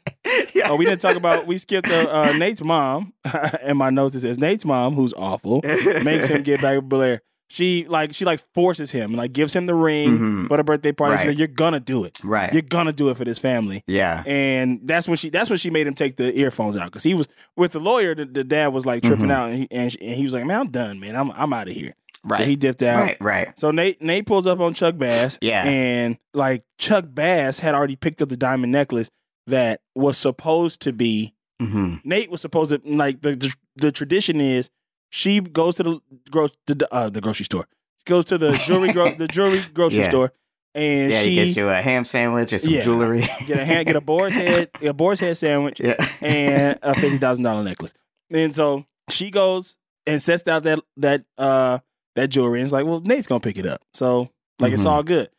[0.55, 0.69] Yeah.
[0.69, 1.45] Oh, we didn't talk about.
[1.47, 3.13] We skipped uh, uh, Nate's mom.
[3.61, 7.21] and my notes it says Nate's mom, who's awful, makes him get back with Blair.
[7.51, 10.47] She like she like forces him, like gives him the ring Mhm.
[10.49, 11.15] for the birthday party.
[11.15, 11.25] She Right.
[11.33, 12.15] said, "You're gonna do it.
[12.23, 12.53] right.
[12.53, 14.21] You're gonna do it for this family." yeah.
[14.27, 17.15] And that's when she that's when she made him take the earphones out because he
[17.15, 17.27] was
[17.57, 18.13] with the lawyer.
[18.13, 19.31] The, the dad was like tripping Mhm.
[19.31, 21.15] out, and he, and, she- and he was like, "Man, I'm done, man.
[21.15, 22.39] I'm I'm out of here." Right.
[22.41, 23.01] So he dipped out.
[23.01, 23.17] right.
[23.21, 23.59] Right.
[23.59, 25.37] So Nate Nate pulls up on Chuck Bass.
[25.41, 25.63] Yeah.
[25.63, 29.09] And like Chuck Bass had already picked up the diamond necklace
[29.47, 34.39] that was supposed to be hmm Nate was supposed to like the the, the tradition
[34.41, 34.69] is
[35.09, 37.65] she goes to the gro- the uh, the grocery store.
[38.05, 40.09] She goes to the jewelry gro- the jewelry grocery Yeah.
[40.09, 40.33] store
[40.75, 42.81] and Yeah, she you get you a ham sandwich and some Yeah.
[42.83, 43.21] jewelry.
[43.47, 45.95] get a hand, get a boar's head a boar's head sandwich yeah.
[46.21, 47.93] and a fifty thousand dollar necklace.
[48.29, 51.79] And so she goes and sets out that that uh
[52.19, 53.81] that jewelry and it's like, well, Nate's gonna pick it up.
[53.93, 54.29] So
[54.59, 54.87] like it's Mhm.
[54.89, 55.29] all good.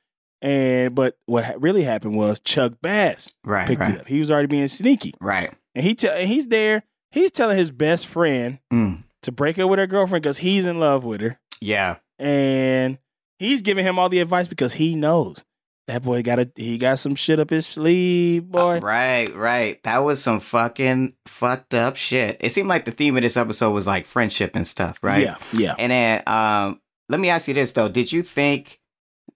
[0.43, 3.67] And but what really happened was Chuck Bass Right.
[3.69, 3.95] picked right.
[3.95, 4.09] it up.
[4.09, 5.53] He was already being sneaky, Right.
[5.75, 6.83] and he tell and he's there.
[7.11, 9.03] He's telling his best friend Mm.
[9.23, 11.97] to break up with her girlfriend because he's in love with her, Yeah.
[12.19, 12.99] and
[13.39, 15.45] he's giving him all the advice because he knows
[15.91, 18.77] that boy got a he got some shit up his sleeve, boy.
[18.77, 19.83] Uh, Right, right.
[19.83, 22.37] That was some fucking fucked up shit.
[22.41, 25.23] It seemed like the theme of this episode was like friendship and stuff, right?
[25.25, 25.75] Yeah, yeah.
[25.79, 27.89] And then um let me ask you this though.
[27.89, 28.81] Did you think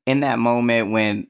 [0.06, 1.26] in that moment when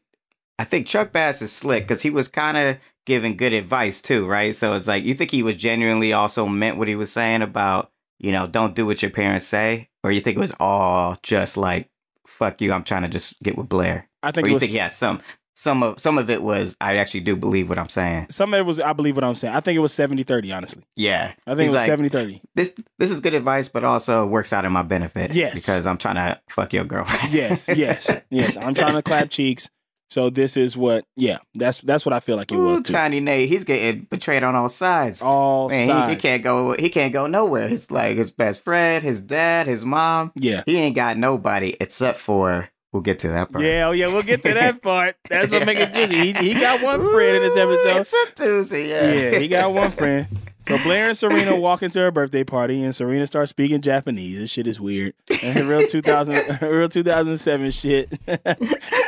[0.59, 4.27] I think Chuck Bass is slick because he was kind of giving good advice too,
[4.27, 4.55] right?
[4.55, 7.91] So it's like you think he was genuinely also meant what he was saying about,
[8.19, 9.89] you know, don't do what your parents say?
[10.03, 11.91] Or you think it was all just like,
[12.27, 14.09] fuck you, I'm trying to just get with Blair?
[14.25, 15.21] I think or it you was think yeah, some
[15.57, 18.27] some of some of it was I actually do believe what I'm saying.
[18.31, 19.55] some of it was I believe what I'm saying.
[19.55, 20.83] I think it was 70-30, honestly.
[20.97, 21.33] Yeah.
[21.47, 22.41] I think He's it was like, 70-30.
[22.55, 25.33] This this is good advice, but also works out in my benefit.
[25.33, 25.55] Yes.
[25.55, 27.33] Because I'm trying to fuck your girlfriend.
[27.33, 28.57] Yes, yes, yes.
[28.57, 29.69] I'm trying to clap cheeks.
[30.11, 32.93] So this is what yeah, that's that's what I feel like it was too.
[32.93, 35.23] Tiny Nate, he's getting betrayed on all sides.
[35.23, 36.13] All Man, he, sides.
[36.13, 36.77] he can't go.
[36.79, 37.67] He can't go nowhere.
[37.67, 40.31] His like his best friend, his dad, his mom.
[40.37, 40.63] Yeah.
[40.67, 42.69] He ain't got nobody except for.
[42.95, 43.65] We'll get to that part.
[43.65, 45.17] Yeah, oh yeah, we'll get to that part.
[45.29, 46.33] That's what make it juicy.
[46.33, 47.97] He, he got one friend in this episode.
[48.03, 48.89] It's a Tuesday.
[48.89, 49.13] Yeah.
[49.33, 50.29] Yeah, he got one friend.
[50.69, 54.39] So Blair and Serena walk into her birthday party, and Serena starts speaking Japanese.
[54.39, 55.15] This shit is weird.
[55.43, 58.17] And real two thousand, real two thousand seven shit,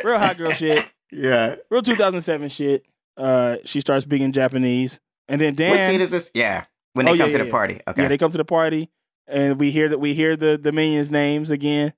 [0.03, 1.55] real hot girl shit, yeah.
[1.71, 2.85] real two thousand seven shit.
[3.17, 5.71] Uh, she starts speaking Japanese, and then Dan.
[5.71, 6.33] What scene is this?
[6.35, 6.65] Yeah.
[6.95, 7.81] When they Oh, come yeah, to yeah, the party.
[7.87, 8.03] Okay.
[8.03, 8.91] Yeah, they come to the party,
[9.29, 11.93] and we hear that we hear the the minions' names again,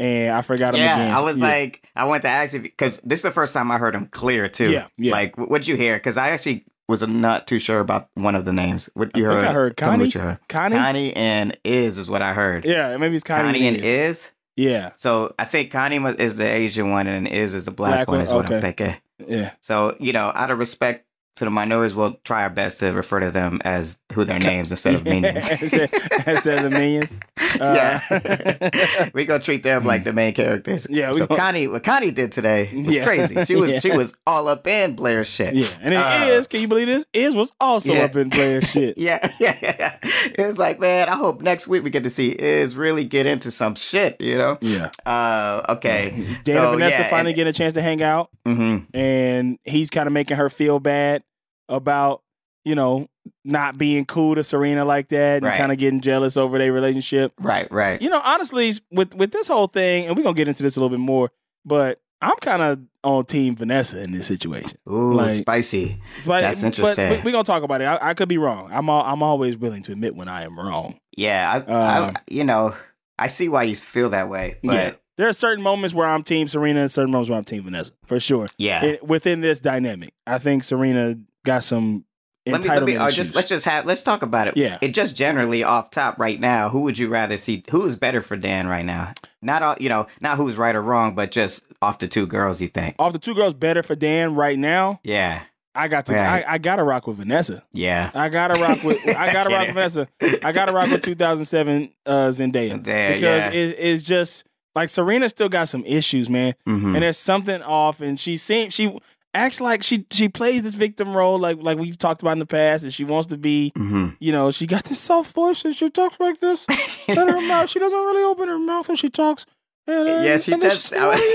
[0.00, 1.14] and I forgot them Yeah, again.
[1.14, 1.46] I was Yeah.
[1.48, 4.06] like, I went to ask you because this is the first time I heard him
[4.06, 4.70] clear too.
[4.70, 5.12] Yeah, yeah.
[5.12, 5.96] Like, what'd you hear?
[5.96, 8.90] Because I actually was not too sure about one of the names.
[8.94, 9.48] What you I think heard?
[9.48, 10.10] I heard Connie.
[10.10, 10.38] heard.
[10.48, 10.76] Connie.
[10.76, 12.64] Connie and Is is what I heard.
[12.64, 13.84] Yeah, maybe it's Connie, Connie and Is.
[13.84, 14.32] Is.
[14.56, 18.08] Yeah, So I think Connie is the Asian one and Is is the black, Black
[18.08, 18.16] one.
[18.18, 18.94] one, Is what I'm thinking.
[19.26, 19.52] yeah.
[19.60, 23.20] So you know, out of respect to the minorities, we'll try our best to refer
[23.20, 25.48] to them as who their names instead of minions.
[25.62, 27.16] instead, of the minions.
[27.60, 30.86] Uh, yeah, we gonna treat them like the main characters.
[30.88, 33.04] Yeah, we So gonna- Connie, what Connie did today was Yeah.
[33.04, 33.44] crazy.
[33.44, 33.80] She was Yeah.
[33.80, 35.54] she was all up in Blair's shit.
[35.54, 37.04] Yeah, and then Uh, Iz, can you believe this?
[37.12, 38.04] Is was also Yeah.
[38.04, 38.96] up in Blair shit.
[38.98, 39.96] Yeah, yeah, yeah.
[40.02, 43.50] It's like, man, I hope next week we get to see Is really get into
[43.50, 44.56] some shit, you know?
[44.60, 46.10] Yeah, Uh, okay.
[46.44, 48.96] Dan So, and Vanessa finally and- get a chance to hang out, Mm-hmm.
[48.96, 51.22] and he's kind of making her feel bad
[51.70, 52.22] about
[52.66, 53.08] you know
[53.44, 55.56] not being cool to Serena like that, and Right.
[55.56, 57.32] kind of getting jealous over their relationship.
[57.40, 58.00] Right, right.
[58.02, 60.80] You know, honestly, with with this whole thing, and we're gonna get into this a
[60.80, 61.30] little bit more,
[61.64, 64.72] but I'm kind of on Team Vanessa in this situation.
[64.90, 65.98] Ooh, like- spicy.
[66.26, 67.24] But, That's But interesting.
[67.24, 67.86] we're gonna talk about it.
[67.86, 68.68] I, I could be wrong.
[68.70, 70.98] I'm all, I'm always willing to admit when I am wrong.
[71.16, 72.74] Yeah, I, Um, I, you know,
[73.18, 76.22] I see why you feel that way, but yeah, there are certain moments where I'm
[76.22, 78.46] Team Serena and certain moments where I'm Team Vanessa, for sure.
[78.58, 82.04] yeah, It- within this dynamic, I think Serena got some
[82.46, 84.56] Let me, let me uh, just let's just have let's talk about it.
[84.56, 84.78] Yeah.
[84.82, 86.68] It just generally off top right now.
[86.68, 87.62] Who would you rather see?
[87.70, 89.12] Who is better for Dan right now?
[89.42, 92.60] Not all, you know, not who's right or wrong, but just off the two girls.
[92.60, 92.96] You think?
[92.98, 95.00] Off the two girls better for Dan right now.
[95.02, 95.42] Yeah,
[95.74, 96.14] I got to.
[96.14, 96.44] Right.
[96.46, 97.62] I, I gotta rock with Vanessa.
[97.72, 98.10] yeah.
[98.14, 98.98] I gotta rock with.
[99.16, 100.08] I gotta rock with Vanessa.
[100.44, 103.50] I gotta rock with 2007 uh, Zendaya Zendaya, because yeah.
[103.50, 106.94] it, it's just like Serena still got some issues, man, Mhm.
[106.94, 108.98] and there's something off, and she seems she
[109.34, 112.46] acts like she she plays this victim role like like we've talked about in the
[112.46, 113.72] past, and she wants to be.
[113.76, 114.16] Mhm.
[114.20, 116.66] You know, she got this soft voice and she talks like this.
[117.08, 119.46] and her mouth, she doesn't really open her mouth when she talks.
[119.86, 120.88] And, uh, Yeah, she does.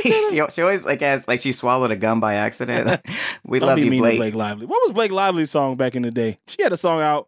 [0.04, 3.02] she, she always like has like she swallowed a gum by accident.
[3.46, 4.18] we love you, Blake.
[4.18, 4.66] Blake Lively.
[4.66, 6.38] What was Blake Lively's song back in the day?
[6.48, 7.28] She had a song out.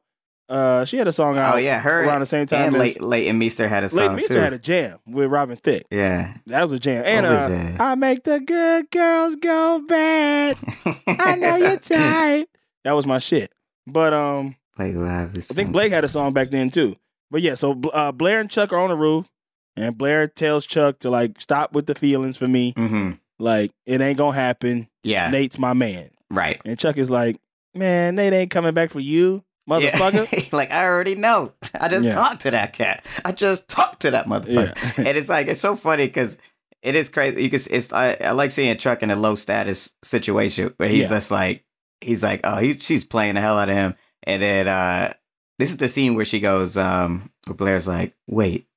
[0.50, 1.56] Uh, she had a song out.
[1.56, 3.98] Oh yeah, her around the same time and as late Leighton Meester had a Leighton
[3.98, 4.40] song Meester too.
[4.40, 5.86] had a jam with Robin Thicke.
[5.92, 7.04] yeah, That was a jam.
[7.06, 7.84] And uh?
[7.84, 10.58] I make the good girls go bad.
[11.08, 12.48] I know you're tight.
[12.86, 13.52] That was my shit.
[13.86, 14.96] But um, Blake.
[14.96, 16.96] I think Blake had a song back then too.
[17.30, 19.28] But yeah, so uh, Blair and Chuck are on the roof,
[19.76, 22.74] and Blair tells Chuck to like stop with the feelings for me.
[22.78, 24.88] hmm Like it ain't gonna happen.
[25.04, 26.10] Yeah, Nate's my man.
[26.32, 26.62] right.
[26.64, 27.38] And Chuck is like,
[27.76, 30.32] man, Nate ain't coming back for you, motherfucker.
[30.52, 30.58] Yeah.
[30.58, 31.54] like I already know.
[31.80, 32.12] I just Yeah.
[32.12, 33.06] talked to that cat.
[33.26, 34.76] I just talked to that motherfucker.
[34.76, 34.94] Yeah.
[35.08, 36.38] and it's like it's so funny because
[36.82, 37.44] it is crazy.
[37.44, 37.60] You can.
[37.70, 41.64] It's I, I like seeing Chuck in a low status situation where he's just like
[42.02, 45.14] he's like oh he, she's playing the hell out of him, and then uh
[45.60, 48.68] this is the scene where she goes um where Blair's like wait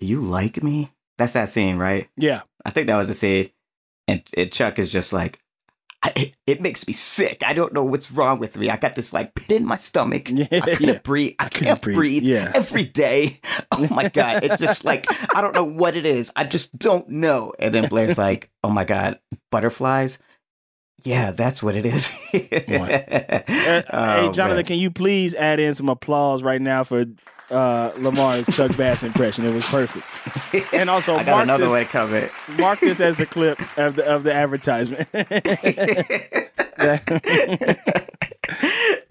[0.00, 0.92] do you like me?
[1.18, 2.08] That's that scene right?
[2.16, 2.42] yeah.
[2.64, 3.50] I think that was the scene,
[4.08, 5.38] and, and Chuck is just like.
[6.06, 7.42] I, it, it makes me sick.
[7.46, 8.70] I don't know what's wrong with me.
[8.70, 10.28] I got this like pit in my stomach.
[10.30, 10.46] Yeah.
[10.52, 11.34] I can't breathe.
[11.38, 11.96] I, couldn't can't breathe.
[11.96, 12.52] breathe, Yeah.
[12.54, 13.40] every day.
[13.72, 16.30] Oh my god, it's just like I don't know what it is.
[16.36, 17.52] I just don't know.
[17.58, 19.18] And then Blair's like, "Oh my god,
[19.50, 20.18] butterflies."
[21.04, 22.10] Yeah, that's what it is.
[22.32, 24.64] Uh, Oh, hey, Jonathan, man.
[24.64, 27.04] can you please add in some applause right now for
[27.50, 29.44] uh, Lamar's Chuck Bass impression?
[29.44, 30.06] It was perfect.
[30.72, 32.32] And also, I got mark another this- way to cover it.
[32.58, 35.08] Mark this as the clip of the of the advertisement.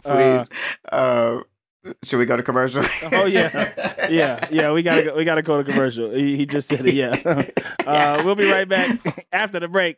[0.04, 0.50] Please.
[0.92, 1.40] Uh,
[2.04, 2.82] should we go to commercial?
[3.12, 4.72] oh yeah, yeah, yeah.
[4.72, 6.10] We gotta go, we gotta go to commercial.
[6.12, 6.96] He, he just said it.
[6.96, 7.14] Yeah.
[7.86, 9.00] Uh, we'll be right back
[9.32, 9.98] after the break.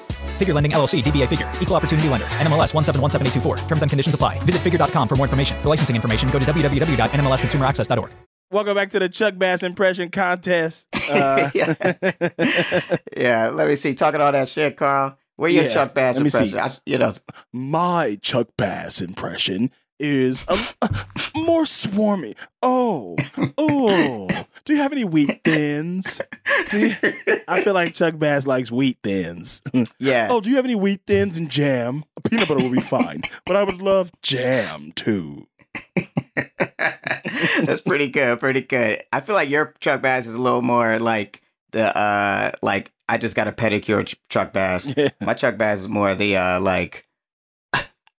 [0.41, 3.67] Figure Lending LLC, DBA Figure, Equal Opportunity Lender, NMLS 1717824.
[3.67, 4.39] Terms and conditions apply.
[4.39, 5.55] Visit figure.com for more information.
[5.61, 8.11] For licensing information, go to www.nmlsconsumeraccess.org.
[8.51, 10.87] Welcome back to the Chuck Bass impression contest.
[11.09, 11.75] Uh, yeah.
[13.15, 13.93] yeah, let me see.
[13.93, 15.15] Talking all that shit, Carl.
[15.37, 16.45] Where your Yeah, Chuck Bass let me see.
[16.45, 16.59] impression?
[16.59, 17.13] I, you know,
[17.53, 20.57] my Chuck Bass impression is a,
[21.39, 22.35] more swarmy.
[22.61, 23.15] Oh,
[23.57, 24.27] oh.
[24.65, 26.21] Do you have any wheat thins?
[26.73, 26.95] You-
[27.47, 29.61] I feel like Chuck Bass likes wheat thins.
[29.99, 30.27] yeah.
[30.29, 32.03] oh, do you have any wheat thins and jam?
[32.29, 35.47] Peanut butter will be fine, but I would love jam too.
[37.63, 39.01] That's pretty good, pretty good.
[39.11, 43.17] I feel like your Chuck Bass is a little more like the uh like I
[43.17, 44.93] just got a pedicure ch- Chuck Bass.
[44.95, 45.09] Yeah.
[45.21, 47.05] My Chuck Bass is more the uh like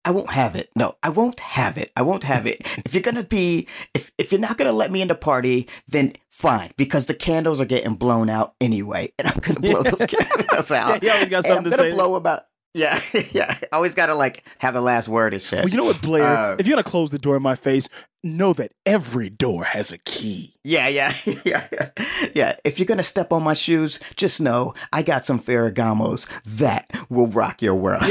[0.04, 0.70] I won't have it.
[0.74, 1.92] No, I won't have it.
[1.96, 2.60] I won't have it.
[2.84, 6.12] if you're gonna be if if you're not gonna let me in the party, then
[6.28, 10.70] fine, because the candles are getting blown out anyway, and I'm gonna blow those candles
[10.70, 11.02] out.
[11.02, 11.94] Yeah, always got something I'm to gonna say.
[11.94, 12.42] blow about
[12.74, 12.98] yeah,
[13.32, 13.54] yeah.
[13.72, 15.60] I always gotta like have the last word and shit.
[15.60, 16.24] Well, you know what, Blair?
[16.24, 17.86] Uh, if you're gonna close the door in my face,
[18.24, 20.54] know that every door has a key.
[20.64, 21.12] Yeah, yeah,
[21.44, 21.88] yeah, yeah.
[22.34, 26.88] Yeah, if you're gonna step on my shoes, just know I got some Ferragamos that
[27.10, 28.02] will rock your world.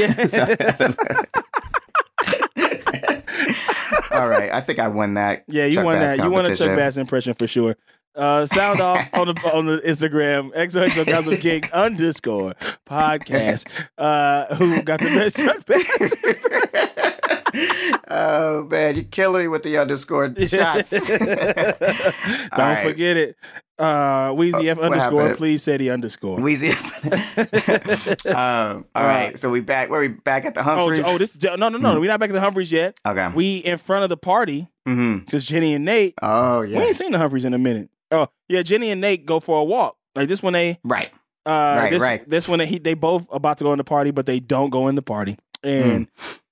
[4.12, 5.44] All right, I think I won that.
[5.48, 6.24] Yeah, you Chuck won Bass that.
[6.24, 6.76] You won a Chuck.
[6.76, 7.76] Bass impression for sure.
[8.14, 12.54] Uh, sound off on the on the Instagram XOXO Gossip King underscore
[12.86, 13.66] podcast.
[13.96, 16.14] Uh, who got the best Chuck Bass?
[18.08, 21.08] oh man, you're killing me with the underscore shots.
[21.08, 21.28] Don't
[22.58, 22.84] right.
[22.84, 23.36] forget it.
[23.82, 25.34] Uh, Weezy F what underscore.
[25.34, 26.38] Please say the underscore.
[26.38, 26.68] Wheezy.
[28.28, 29.90] um, all right, so we back.
[29.90, 31.04] Where we back at the oh, Humphreys?
[31.04, 31.98] oh, this no, no, no.
[31.98, 32.96] We're not back at the Humphreys yet.
[33.04, 33.28] okay.
[33.34, 36.14] We in front of the party hmm because Jenny and Nate.
[36.22, 36.78] Oh yeah.
[36.78, 37.90] We ain't seen the Humphreys in a minute.
[38.12, 39.96] Oh yeah, Jenny and Nate go for a walk.
[40.14, 41.10] Like this when they Right.
[41.44, 42.30] uh Right, this right.
[42.30, 44.86] this when they they both about to go in the party, but they don't go
[44.86, 45.36] in the party.
[45.64, 46.06] And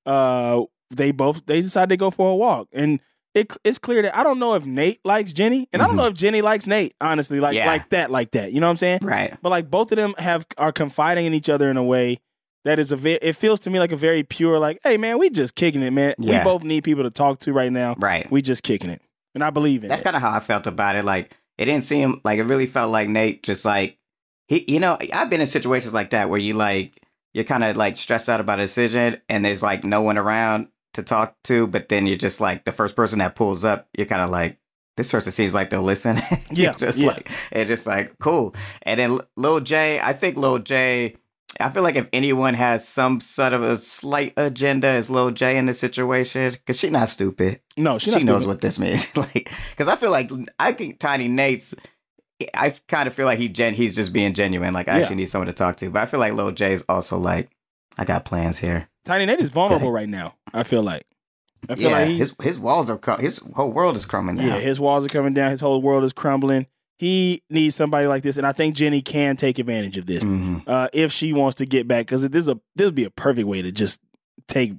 [0.05, 2.67] uh they both they decide they go for a walk.
[2.73, 2.99] And
[3.35, 5.99] it, it's clear that I don't know if Nate likes Jenny, and I don't Mhm.
[5.99, 6.95] know if Jenny likes Nate.
[7.01, 7.67] Honestly, like Yeah.
[7.67, 8.53] like that, like that.
[8.53, 9.01] You know what I'm saying?
[9.03, 9.37] Right.
[9.43, 12.19] But like both of them have are confiding in each other in a way
[12.65, 13.19] that is a very.
[13.23, 15.93] It feels to me like a very pure, like, hey man, we just kicking it,
[15.93, 16.15] man.
[16.19, 16.39] Yeah.
[16.39, 17.95] We both need people to talk to right now.
[17.99, 18.31] Right.
[18.31, 19.01] We just kicking it,
[19.35, 21.05] and I believe in That's kind of how I felt about it.
[21.05, 23.97] Like it didn't seem like it really felt like Nate just like
[24.49, 24.65] he.
[24.67, 27.01] You know, I've been in situations like that where you like
[27.33, 30.67] you're kind of like stressed out about a decision and there's like no one around
[30.95, 33.89] to talk to, but then you're just like the first person that pulls up.
[33.97, 34.59] You're kind of like.
[34.97, 36.17] This person seems like they'll listen.
[36.53, 37.07] Yeah, just yeah.
[37.09, 38.55] like it's just like cool.
[38.83, 41.15] And then Lil J, I think Lil J,
[41.59, 45.57] I feel like if anyone has some sort of a slight agenda, is Lil J
[45.57, 48.47] in this situation because she's not stupid no, she not knows stupid.
[48.49, 49.17] what this means.
[49.17, 51.75] like, because I feel like I think Tiny Nate's.
[52.55, 53.75] I kind of feel like he gen.
[53.75, 54.75] He's just being genuine.
[54.75, 55.01] Like I Yeah.
[55.03, 55.89] actually need someone to talk to.
[55.91, 57.49] But I feel like Lil J is also like,
[57.99, 58.89] I got plans here.
[59.05, 60.35] Tiny Nate is vulnerable right now.
[60.53, 61.05] I feel like.
[61.69, 64.47] I feel Yeah, like his his walls are his whole world is crumbling down.
[64.47, 65.51] yeah, his walls are coming down.
[65.51, 66.67] His whole world is crumbling.
[66.99, 70.63] He needs somebody like this, and I think Jenny can take advantage of this Mhm.
[70.67, 72.07] uh, if she wants to get back.
[72.07, 74.01] Because this is a this would be a perfect way to just
[74.49, 74.73] take.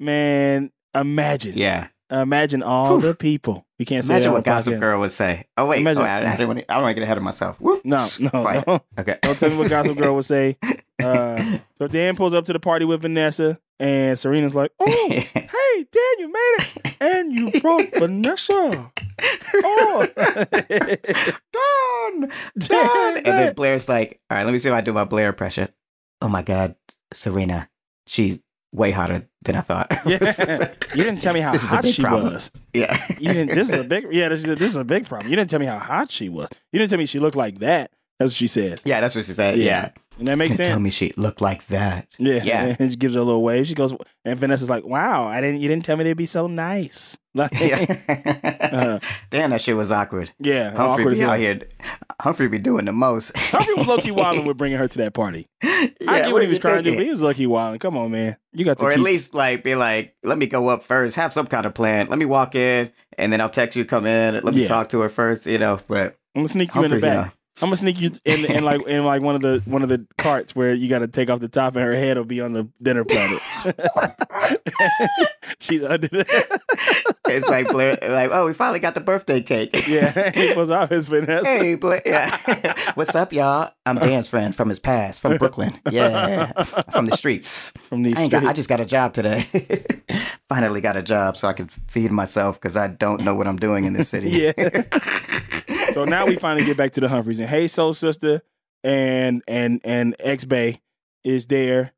[0.00, 1.88] Man, imagine, yeah.
[2.10, 3.64] imagine all the people.
[3.78, 4.80] We can't say Imagine what Gossip podcast.
[4.80, 5.44] Girl would say.
[5.56, 7.16] Oh wait, Imagine- oh, I, I, don't want to, I don't want to get ahead
[7.18, 7.60] of myself.
[7.60, 7.84] Whoop.
[7.84, 8.80] No, no, no.
[8.98, 9.18] Okay.
[9.22, 10.56] Don't tell me what Gossip Girl would say.
[11.04, 15.86] Uh, so Dan pulls up to the party with Vanessa, and Serena's like, "Oh, hey,
[15.90, 18.90] Dan, you made it, and you brought Vanessa."
[19.54, 20.06] Oh,
[21.52, 23.16] Dawn, Dawn.
[23.18, 25.68] And then Blair's like, all right, let me see if I do my Blair impression.
[26.20, 26.74] Oh my God,
[27.12, 27.68] Serena,
[28.06, 28.40] she's
[28.72, 29.88] way hotter than I thought.
[30.06, 30.72] yeah.
[30.94, 32.32] You didn't tell me how hot she problem.
[32.32, 32.50] was.
[32.72, 32.96] yeah.
[33.18, 33.54] You didn't.
[33.54, 34.06] This is a big.
[34.10, 35.30] Yeah, this is a, this is a big problem.
[35.30, 36.48] You didn't tell me how hot she was.
[36.72, 37.90] You didn't tell me she looked like that.
[38.18, 38.80] That's what she said.
[38.84, 39.58] yeah, that's what she said.
[39.58, 39.90] Yeah.
[40.16, 40.18] Yeah.
[40.20, 40.68] And that makes sense.
[40.68, 42.06] Tell me she looked like that.
[42.18, 42.76] Yeah, Yeah.
[42.80, 43.66] And she gives her a little wave.
[43.66, 43.94] She goes,
[44.24, 45.60] and Vanessa's like, "Wow, I didn't.
[45.60, 47.96] You didn't tell me they'd be so nice." Like, Yeah.
[48.60, 48.98] Uh,
[49.30, 50.30] Damn, that shit was awkward.
[50.38, 51.60] yeah, Humphrey awkward be as out here.
[52.20, 53.34] Humphrey be doing the most.
[53.36, 55.46] Humphrey was lucky key wilding with bringing her to that party.
[55.62, 57.46] I Yeah, get what he was you trying to do, but he was lucky key
[57.46, 57.78] wilding.
[57.80, 60.68] Come on, man, you got to Or at least like be like, let me go
[60.68, 62.08] up first, have some kind of plan.
[62.08, 64.34] Let me walk in, and then I'll text you, come in.
[64.34, 64.68] Let me Yeah.
[64.68, 65.80] talk to her first, you know.
[65.88, 67.34] But I'm gonna sneak you in the Humphrey, you back.
[67.62, 70.04] I'm gonna sneak you in, in like in like one of the one of the
[70.18, 72.54] carts where you got to take off the top and her head will be on
[72.54, 73.38] the dinner platter.
[75.60, 76.60] She's under the
[77.28, 79.70] it's like Blair, like, oh, we finally got the birthday cake.
[79.88, 80.30] yeah.
[80.32, 81.46] He off his finesse.
[81.46, 82.02] Hey, Blair.
[82.04, 82.36] Yeah.
[82.94, 83.70] What's up, y'all?
[83.86, 85.78] I'm Dan's friend from his past, from Brooklyn.
[85.90, 86.52] Yeah,
[86.92, 87.72] from the streets.
[87.88, 89.46] From these I, ain't got, I just got a job today.
[90.48, 93.58] Finally got a job so I can feed myself because I don't know what I'm
[93.58, 94.30] doing in this city.
[94.30, 94.52] Yeah.
[95.92, 98.42] So now we finally get back to the Humphreys and Hey Soul Sister
[98.84, 100.80] and and and X Bay
[101.24, 101.92] is there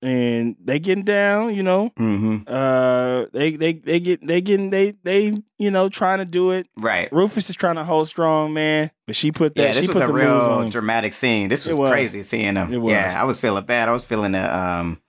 [0.00, 1.90] and they getting down, you know.
[1.96, 6.52] hmm Uh they they they get they getting they they you know trying to do
[6.52, 6.68] it.
[6.78, 7.12] Right.
[7.12, 9.96] Rufus is trying to hold strong, man, but she put that Yeah, this she was
[9.96, 11.48] put a real dramatic scene.
[11.48, 11.90] This was, was.
[11.90, 12.72] crazy seeing them.
[12.84, 13.88] Yeah, I was feeling bad.
[13.88, 15.00] I was feeling the um,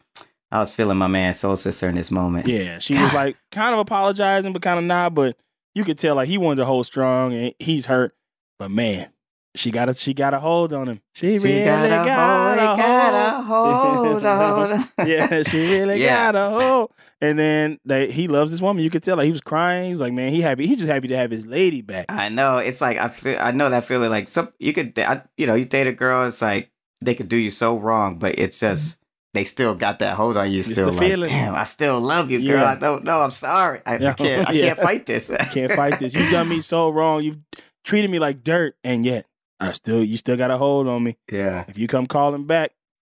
[0.52, 2.47] I was feeling my man Soul Sister in this moment.
[2.47, 5.13] Yeah, she was like kind of apologizing, but kind of not.
[5.13, 5.38] But
[5.75, 8.15] you could tell like he wanted to hold strong, and he's hurt.
[8.59, 9.11] But man,
[9.55, 11.01] she got a she got a hold on him.
[11.15, 14.89] She, She really got a got, hold, a got a hold on.
[15.07, 16.31] yeah, she really Yeah.
[16.31, 16.91] got a hold.
[17.21, 18.83] And then they he loves this woman.
[18.83, 19.85] You could tell like he was crying.
[19.85, 20.67] He was like, man, he happy.
[20.67, 22.05] He just happy to have his lady back.
[22.09, 22.57] I know.
[22.57, 23.37] It's like I feel.
[23.39, 24.09] I know that feeling.
[24.09, 26.27] Like some, you could, I, you know, you date a girl.
[26.27, 28.73] It's like they could do you so wrong, but it's mm-hmm.
[28.73, 28.99] just
[29.33, 30.59] they still got that hold on you.
[30.59, 31.29] It's Still like, feeling.
[31.29, 32.61] damn, I still love you, girl.
[32.61, 32.71] Yeah.
[32.71, 33.21] I don't know.
[33.21, 33.81] I'm sorry.
[33.85, 34.09] I, Yeah.
[34.09, 34.49] I can't.
[34.49, 34.65] I Yeah.
[34.67, 35.29] can't fight this.
[35.29, 36.13] I Can't fight this.
[36.13, 37.21] You've done me so wrong.
[37.23, 37.37] You've
[37.83, 39.25] treated me like dirt, and yet
[39.59, 41.17] I still you still got a hold on me.
[41.31, 41.65] yeah.
[41.67, 42.71] If you come calling back,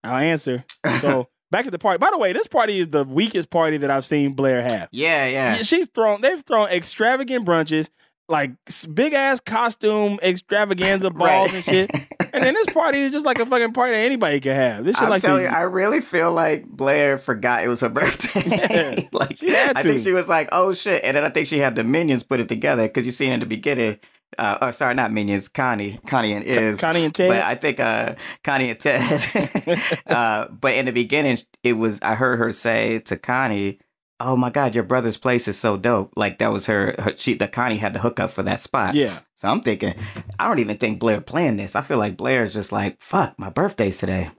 [0.05, 0.64] I'll answer.
[1.01, 1.99] So back at the party.
[1.99, 4.88] By the way, this party is the weakest party that I've seen Blair have.
[4.92, 5.27] Yeah.
[5.27, 5.55] Yeah.
[5.62, 6.20] She's thrown.
[6.20, 7.90] They've thrown extravagant brunches,
[8.29, 8.53] like
[8.94, 11.55] big ass costume extravaganza balls Right.
[11.55, 11.90] and shit.
[12.33, 14.85] And then this party is just like a fucking party that anybody can have.
[14.85, 17.81] This shit I'm like telling the- you, I really feel like Blair forgot it was
[17.81, 18.42] her birthday.
[18.46, 19.01] Yeah.
[19.12, 21.59] like She had I think she was like, "Oh shit!" And then I think she
[21.59, 23.99] had the minions put it together because you seen in the beginning.
[24.38, 25.49] Uh, oh, sorry, not minions.
[25.49, 26.81] Connie, Connie and Iz.
[26.81, 27.31] Connie and Ted.
[27.31, 28.14] But I think uh,
[28.45, 29.81] Connie and Ted.
[30.07, 33.81] uh, but in the beginning, it was I heard her say to Connie,
[34.20, 36.95] "Oh my god, your brother's place is so dope!" Like that was her.
[36.99, 38.95] her she, the Connie had the hookup for that spot.
[38.95, 39.18] Yeah.
[39.35, 39.95] So I'm thinking,
[40.39, 41.74] I don't even think Blair planned this.
[41.74, 44.31] I feel like Blair's just like, "Fuck, my birthday's today."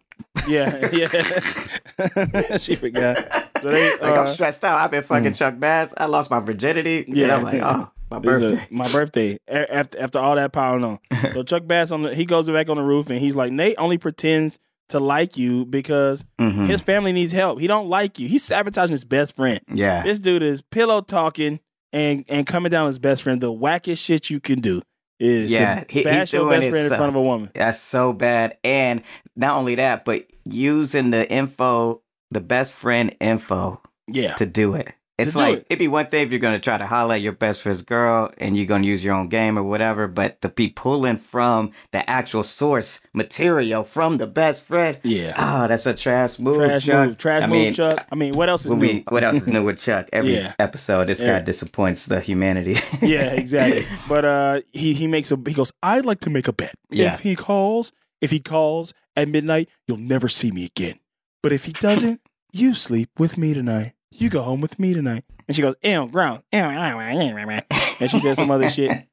[0.48, 1.08] Yeah, yeah.
[2.58, 3.18] she forgot.
[3.62, 4.80] So they, Like uh, I'm stressed out.
[4.80, 5.94] I've been fucking Chuck Bass.
[5.98, 7.06] I lost my virginity.
[7.08, 7.36] Yeah.
[7.36, 8.68] I'm like, oh, my is a- birthday.
[8.70, 9.38] my birthday.
[9.48, 11.00] A- After after all that piling on,
[11.34, 13.76] so Chuck Bass on the he goes back on the roof and he's like Nate
[13.78, 14.60] only pretends
[14.90, 16.68] to like you because Mhm.
[16.68, 17.60] his family needs help.
[17.60, 18.28] He don't like you.
[18.28, 19.62] He's sabotaging his best friend.
[19.74, 20.04] Yeah.
[20.04, 21.60] This dude is pillow talking
[21.94, 23.40] and and coming down his best friend.
[23.42, 24.82] The wackest shit you can do
[25.20, 27.52] is Yeah, he- he's bash your doing best friend in front of a woman.
[27.54, 28.58] That's so bad.
[28.64, 29.02] And
[29.36, 32.02] not only that, but using the info,
[32.32, 34.92] the best friend info Yeah, to do it.
[35.28, 35.66] It's like it.
[35.70, 38.32] it'd be one thing if you're gonna try to holler at your best friend's girl
[38.38, 42.08] and you're gonna use your own game or whatever, but to be pulling from the
[42.10, 45.00] actual source material from the best friend.
[45.04, 45.34] yeah.
[45.38, 46.58] Oh, that's a trash move.
[46.58, 47.08] Trash Chuck.
[47.08, 48.08] move, trash I move, mean, Chuck.
[48.12, 48.80] I mean, what else is new?
[48.80, 50.08] we, what else is new with Chuck?
[50.14, 50.54] Every Yeah.
[50.60, 51.40] episode, this Yeah.
[51.40, 52.78] guy disappoints the humanity.
[53.02, 53.86] yeah, exactly.
[54.08, 55.72] But uh, he he makes a he goes.
[55.84, 56.74] I'd like to make a bet.
[56.90, 57.14] Yeah.
[57.14, 57.92] If he calls,
[58.22, 61.00] if he calls at midnight, you'll never see me again.
[61.44, 62.20] But if he doesn't,
[62.54, 63.94] you sleep with me tonight.
[64.14, 65.24] You go home with me tonight.
[65.48, 66.44] And she goes, ew, ground.
[66.52, 68.92] ew, And she says some other shit.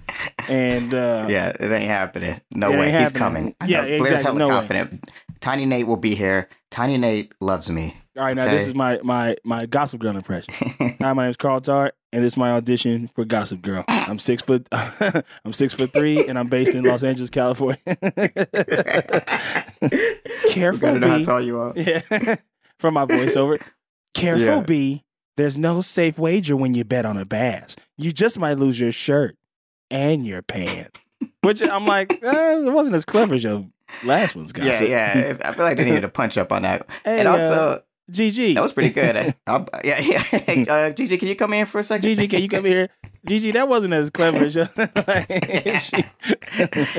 [0.48, 2.40] And uh, Yeah, it ain't happening.
[2.52, 2.86] No way.
[2.86, 3.18] He's happening.
[3.18, 3.54] coming.
[3.60, 3.86] I Yeah, know.
[3.98, 4.22] Blair's exactly.
[4.24, 4.52] hella No way.
[4.54, 5.10] confident.
[5.40, 6.48] Tiny Nate will be here.
[6.70, 7.94] Tiny Nate loves me.
[8.16, 10.54] all right, now this is my my my Gossip Girl impression.
[11.00, 13.84] Hi, my name's Carl Tart, and this is my audition for Gossip Girl.
[13.88, 17.76] I'm six foot, I'm six foot three, and I'm based in Los Angeles, California.
[20.48, 21.72] Careful, Gotta know how tall you are.
[21.76, 22.00] Yeah,
[22.78, 23.60] from my voiceover.
[24.20, 24.60] Careful, Yeah.
[24.62, 25.02] B.
[25.36, 27.76] There's no safe wager when you bet on a bass.
[27.96, 29.36] You just might lose your shirt
[29.90, 31.00] and your pants.
[31.42, 33.66] Which I'm like, eh, it wasn't as clever as your
[34.04, 34.88] last one's Yeah, gossip.
[34.88, 35.36] yeah.
[35.44, 36.86] I feel like they needed to punch up on that.
[37.04, 38.54] Hey, and uh, also, GG.
[38.54, 39.16] that was pretty good.
[39.46, 40.18] I'll- yeah, yeah.
[40.22, 42.08] Hey, uh, Gigi, can you come in for a second?
[42.10, 42.88] GG, can you come here?
[43.26, 44.52] Gigi, that wasn't as clever as.
[45.84, 46.04] She-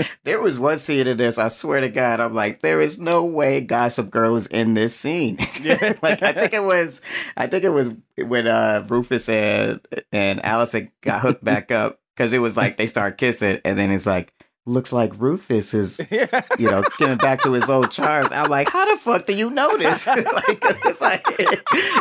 [0.24, 1.38] there was one scene in this.
[1.38, 4.96] I swear to God, I'm like, there is no way Gossip Girl is in this
[4.96, 5.38] scene.
[5.62, 5.94] Yeah.
[6.02, 7.02] like I think it was,
[7.38, 12.34] I think it was when uh, Rufus and and Alison got hooked back up because
[12.34, 14.34] it was like they start kissing, and then it's like,
[14.66, 18.32] looks like Rufus is, you know, getting back to his old charms.
[18.32, 20.06] I'm like, how the fuck do you know this?
[20.08, 21.24] like, it's like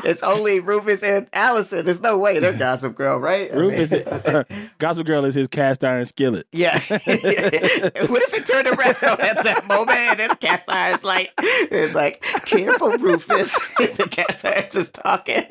[0.05, 1.85] it's only Rufus and Alison.
[1.85, 3.51] There's no way they're Gossip Girl, right?
[3.53, 4.45] I mean- Rufus,
[4.79, 6.47] Gossip Girl is his cast iron skillet.
[6.53, 6.79] Yeah.
[6.79, 11.95] what if it turned around at that moment and then the cast iron's like, it's
[11.95, 13.55] like, careful, Rufus.
[13.77, 15.45] the cast iron just talking.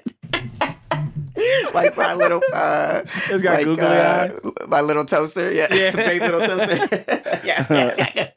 [1.74, 4.40] like my little, uh, It's got like, googly uh, eyes.
[4.68, 5.52] my little toaster.
[5.52, 5.68] Yeah.
[5.74, 5.92] Yeah.
[6.28, 7.06] Little toaster.
[7.44, 8.30] yeah.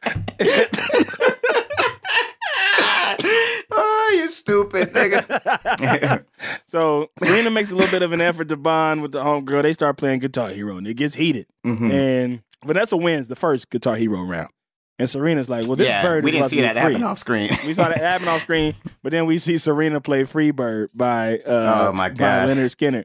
[3.73, 6.25] oh, you stupid nigga.
[6.67, 9.63] So Serena makes a little bit of an effort to bond with the homegirl.
[9.63, 11.47] They start playing Guitar Hero, and it gets heated.
[11.65, 11.91] Mhm.
[11.91, 14.51] And Vanessa wins the first Guitar Hero round.
[15.01, 17.19] And Serena's like, "Well, this yeah, bird we didn't see that be free." happen off
[17.19, 17.51] screen.
[17.67, 21.39] We saw that happen off screen, but then we see Serena play Free Bird by
[21.39, 22.49] uh, Oh, my by God.
[22.49, 23.05] Lynyrd Skynyrd.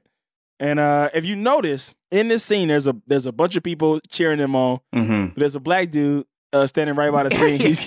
[0.60, 4.00] And uh, if you notice in this scene, there's a there's a bunch of people
[4.10, 4.80] cheering them on.
[4.94, 5.40] mm-hmm.
[5.40, 7.60] There's a black dude uh, standing right by the screen.
[7.60, 7.80] He's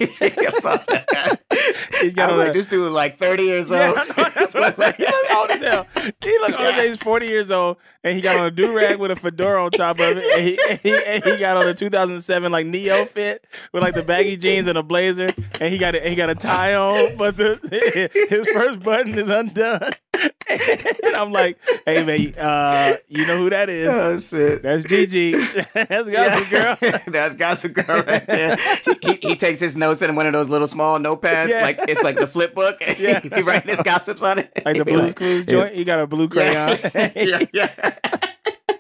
[2.01, 3.81] he's got I'm on like, a, this dude like 30 years old.
[3.99, 4.97] I know, that's what I said.
[4.97, 5.87] He look old as hell.
[6.23, 6.75] He look old.
[6.75, 9.71] He's forty years old, and he got on a do rag with a fedora on
[9.71, 13.05] top of it, and he, and he and he got on a 2007 like neo
[13.05, 15.29] fit with like the baggy jeans and a blazer,
[15.61, 17.59] and he got a, he got a tie on, but the
[18.31, 19.93] his first button is undone.
[21.05, 23.89] And I'm like, hey man, uh, you know who that is?
[23.89, 24.63] oh shit.
[24.63, 25.33] That's Gigi.
[25.75, 26.77] That's Gossip Girl.
[27.07, 28.57] That's Gossip Girl right there.
[29.03, 31.63] He, he takes his notes in one of those little small notepads, Yeah.
[31.63, 32.77] like it's like the flip book.
[32.99, 33.21] Yeah.
[33.21, 34.51] he writing his gossips on it.
[34.65, 35.75] Like the He Blue's Clues joint.
[35.75, 36.79] He got a blue crayon.
[36.95, 37.93] yeah, yeah.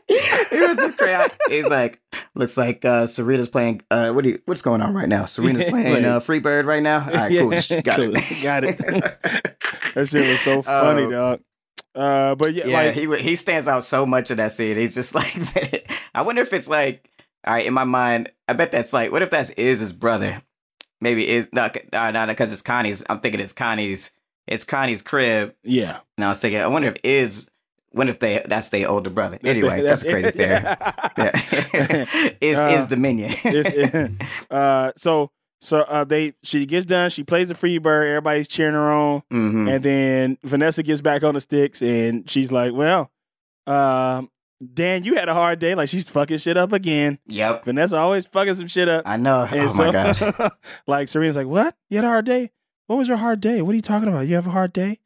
[0.50, 1.28] he was crayon.
[1.48, 2.00] He's like,
[2.34, 3.82] looks like uh, Serena's playing.
[3.90, 4.38] Uh, what do you?
[4.46, 5.26] What's going on right now?
[5.26, 7.04] Serena's playing uh, Free Bird right now.
[7.06, 7.50] All right, cool.
[7.50, 8.12] Just Got cool.
[8.16, 8.42] it.
[8.42, 8.78] Got it.
[9.94, 11.10] that shit was so funny, Oh.
[11.10, 11.40] dog.
[11.94, 14.76] Uh, but yeah, Yeah, like he he stands out so much in that scene.
[14.76, 17.10] He's just like, I wonder if it's like,
[17.46, 20.40] all right, in my mind, I bet that's like, what if that's Iz's brother?
[21.00, 23.04] Maybe is no, no, no, because it's Connie's.
[23.10, 24.10] I'm thinking it's Connie's.
[24.46, 25.54] It's Connie's crib.
[25.62, 25.98] yeah.
[26.16, 27.50] And I was thinking, I wonder if Iz,
[27.92, 29.38] what if they that's their older brother?
[29.42, 30.62] That's anyway, the- that's, crazy theory.
[31.18, 32.34] Yeah.
[32.40, 34.18] is Uh, is the minion?
[34.50, 35.30] Uh, so
[35.60, 37.10] so uh, they she gets done.
[37.10, 38.06] She plays the free bird.
[38.08, 42.52] Everybody's cheering her on, hmm and then Vanessa gets back on the sticks, and she's
[42.52, 43.10] like, "Well,
[43.66, 44.30] um,
[44.74, 45.74] Dan, you had a hard day.
[45.74, 47.18] Like she's fucking shit up again.
[47.26, 49.48] Yep, Vanessa always fucking some shit up." I know.
[49.50, 50.22] And oh my gosh.
[50.86, 51.74] like Serena's like, "What?
[51.90, 52.50] You had a hard day?
[52.86, 53.60] What was your hard day?
[53.62, 54.28] What are you talking about?
[54.28, 55.00] You have a hard day?"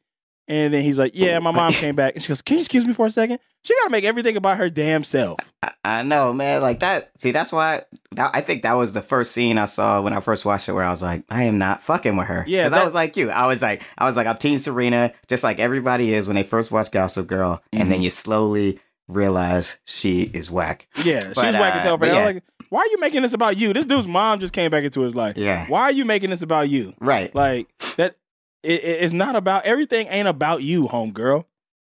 [0.47, 2.85] And then he's like, "Yeah, my mom came back." And she goes, "Can you excuse
[2.85, 3.39] me for a second?
[3.63, 6.61] She got to make everything about her damn self." I, I know, man.
[6.61, 7.11] Like that.
[7.17, 10.19] See, that's why that, I think that was the first scene I saw when I
[10.19, 12.43] first watched it, where I was like, I am not fucking with her.
[12.47, 13.29] Yeah, 'Cause that- I was like you.
[13.29, 16.43] I was like, I was like, I'm Team Serena, just like everybody is when they
[16.43, 17.89] first watch Gossip Girl, and Mm-hmm.
[17.91, 20.87] then you slowly realize she is whack.
[21.03, 21.97] Yeah, she's But, whack as uh, hell.
[21.97, 22.25] but But I yeah.
[22.25, 23.71] was like, "Why are you making this about you?
[23.73, 25.37] This dude's mom just came back into his life.
[25.37, 25.67] Yeah.
[25.67, 26.93] Why are you making this about you?
[26.99, 27.33] Right.
[27.33, 27.67] Like
[27.97, 28.15] that?
[28.63, 30.07] It, it- it's not about everything.
[30.09, 31.45] Ain't about you, homegirl."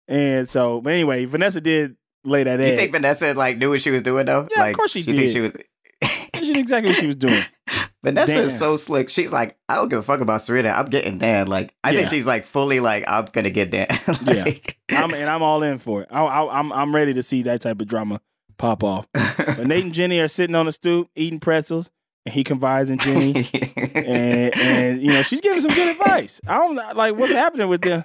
[0.08, 2.66] And so, but anyway, Vanessa did lay that in.
[2.68, 2.78] You egg.
[2.80, 4.48] think Vanessa like knew what she was doing though?
[4.56, 5.32] Yeah, of course she Think did.
[5.32, 5.52] she was.
[6.44, 7.42] she knew exactly what she was doing.
[8.04, 8.46] Vanessa Damn.
[8.46, 9.10] is so slick.
[9.10, 10.70] She's like, I don't give a fuck about Serena.
[10.70, 11.48] I'm getting Dan.
[11.48, 11.98] Like, I Yeah.
[12.00, 13.88] think she's like fully like, I'm gonna get Dan.
[14.26, 16.08] like, I'm, and I'm all in for it.
[16.12, 18.22] I, I, I'm I'm ready to see that type of drama
[18.58, 19.08] pop off.
[19.38, 21.90] But Nate and Jenny are sitting on the stoop eating pretzels,
[22.28, 23.34] and he confides in Jenny,
[23.96, 26.42] and and you know she's giving some good advice.
[26.46, 28.04] I don't know, like what's happening with them.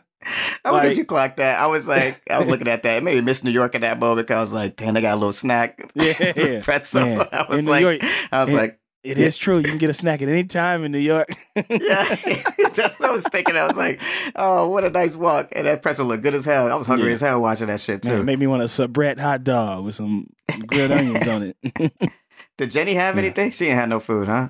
[0.64, 1.58] I wonder Like- if you clocked that.
[1.58, 3.02] I was like, I was looking at that.
[3.02, 4.28] Maybe Miss New York at that moment.
[4.28, 5.82] 'cause I was like, damn, they got a little snack.
[5.96, 6.32] Yeah.
[6.36, 6.60] yeah.
[6.62, 7.02] pretzel.
[7.04, 8.00] Man, I was in New like, York-
[8.30, 9.56] I was in- like, It is true.
[9.58, 11.26] You can get a snack at any time in New York.
[11.56, 11.64] yeah.
[12.74, 13.56] That's what I was thinking.
[13.56, 14.00] I was like,
[14.36, 15.48] oh, what a nice walk.
[15.56, 16.70] And that pretzel looked good as hell.
[16.70, 17.14] I was hungry Yeah.
[17.14, 18.20] as hell watching that shit Man, too.
[18.20, 20.28] it made me want a Sabrett hot dog with some
[20.68, 21.92] grilled onions on it.
[22.58, 23.50] Did Jenny have anything?
[23.50, 24.48] She didn't have no food, huh?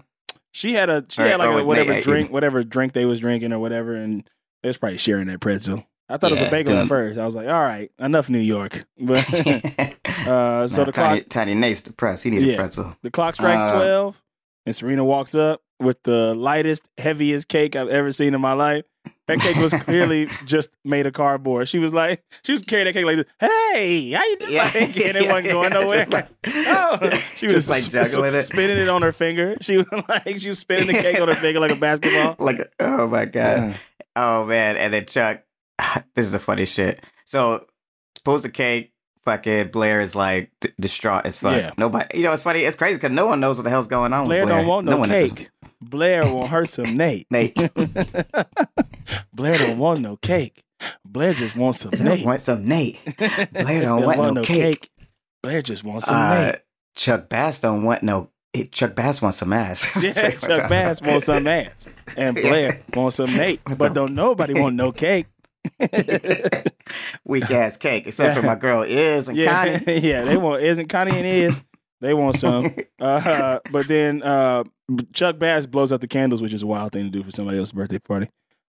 [0.53, 3.21] She had a she Or- had like a, whatever Nate, drink, whatever drink they was
[3.21, 4.29] drinking or whatever, and
[4.63, 5.87] they was probably sharing that pretzel.
[6.09, 7.19] I thought it was a bagel at first.
[7.19, 8.85] I was like, all right, enough New York.
[8.99, 9.19] But
[10.27, 12.25] uh, so Nah, the tiny, clock tiny Nate's depressed.
[12.25, 12.55] He needed Yeah.
[12.55, 12.97] a pretzel.
[13.03, 14.23] the clock strikes Uh, twelve,
[14.67, 18.85] and Serena walks up with the lightest, heaviest cake I've ever seen in my life.
[19.29, 21.69] That cake was clearly just made of cardboard.
[21.69, 23.27] She was like, she was carrying that cake like this.
[23.41, 24.55] Hey, how you doing?
[24.57, 26.07] Like, and it wasn't going nowhere.
[26.07, 26.99] Like, Oh,
[27.37, 28.43] she was just like sp- juggling it.
[28.43, 29.57] spinning it on her finger.
[29.61, 32.37] She was like, she was spinning the cake on her finger like a basketball.
[32.45, 33.77] like, oh my god.
[34.17, 35.43] Oh man, and then Chuck,
[36.15, 37.01] this is the funny shit.
[37.25, 37.65] So,
[38.25, 38.91] pulls the cake.
[39.25, 41.57] Fucking Blair is like d- distraught as fuck.
[41.57, 41.71] Yeah.
[41.79, 42.63] Nobody, you know, it's funny.
[42.63, 44.27] It's crazy because no one knows what the hell's going on.
[44.27, 45.49] Blair Blair don't want no, one cake.
[45.83, 47.27] Blair want her some Nate.
[47.31, 47.55] Nate,
[49.35, 50.63] Blair don't want no cake.
[51.05, 52.25] Blair just wants some Nate.
[52.25, 52.99] want some Nate.
[53.53, 54.91] Blair don't want no cake.
[55.43, 56.57] Blair just wants some Uh, Nate.
[56.95, 58.31] Chuck Bass don't want no.
[58.55, 60.03] eh, Chuck Bass wants some ass.
[60.03, 64.75] Yeah, Chuck Bass wants some ass, and Blair wants some Nate, but don't nobody want
[64.77, 65.27] no cake.
[67.25, 69.99] Weak ass cake, except for my girl is and Yeah, Connie.
[70.01, 71.63] yeah, they want is and Connie and is
[72.03, 72.75] they want some.
[73.01, 74.63] Uh, but then uh,
[75.13, 77.59] Chuck Bass blows out the candles, which is a wild thing to do for somebody
[77.59, 78.29] else's birthday party.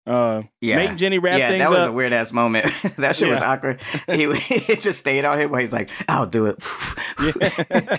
[0.08, 0.78] Uh, Yeah.
[0.78, 1.90] Nate and Jenny wrap yeah, things that was up.
[1.90, 2.66] a weird ass moment.
[2.98, 3.82] that shit was awkward.
[4.08, 6.64] He, he just stayed on him while he's like, "I'll do it."
[7.22, 7.98] Yeah.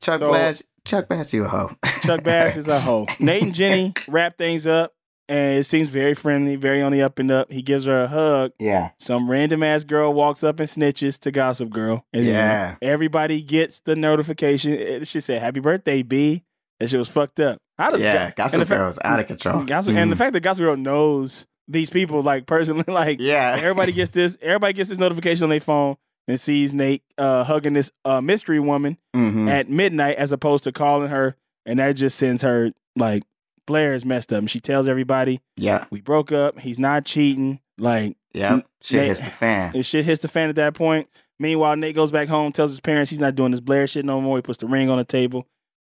[0.00, 1.70] Chuck So- Bass, Chuck Bass, you a hoe.
[2.02, 3.06] Chuck Bass is a hoe.
[3.18, 4.92] Nate and Jenny wrap things up,
[5.30, 7.50] and it seems very friendly, very on the up and up.
[7.52, 8.52] He gives her a hug.
[8.58, 12.04] Yeah, Some random ass girl walks up and snitches to Gossip Girl.
[12.12, 12.76] And Yeah.
[12.82, 14.72] everybody gets the notification.
[14.72, 16.42] It should say, Happy birthday, B.
[16.80, 17.58] That shit was fucked up.
[17.78, 18.26] How does yeah.
[18.26, 19.64] and Gossip Girl fa- Girl's out of control.
[19.64, 20.18] Gossip, And the Mm.
[20.18, 24.72] fact that Gossip Girl knows these people, like personally, like yeah, everybody gets this, everybody
[24.72, 28.98] gets this notification on their phone and sees Nate uh, hugging this uh, mystery woman
[29.14, 29.48] Mhm.
[29.48, 31.36] at midnight as opposed to calling her.
[31.66, 33.22] And that just sends her like
[33.70, 34.40] Blair is messed up.
[34.40, 36.58] And she tells everybody, yeah, we broke up.
[36.60, 37.60] He's not cheating.
[37.78, 38.60] Like, yeah.
[38.82, 39.82] Shit Nate- hits the fan.
[39.82, 41.08] shit hits the fan at that point.
[41.38, 44.20] Meanwhile, Nate goes back home, tells his parents he's not doing this Blair shit no
[44.20, 44.36] more.
[44.38, 45.46] He puts the ring on the table.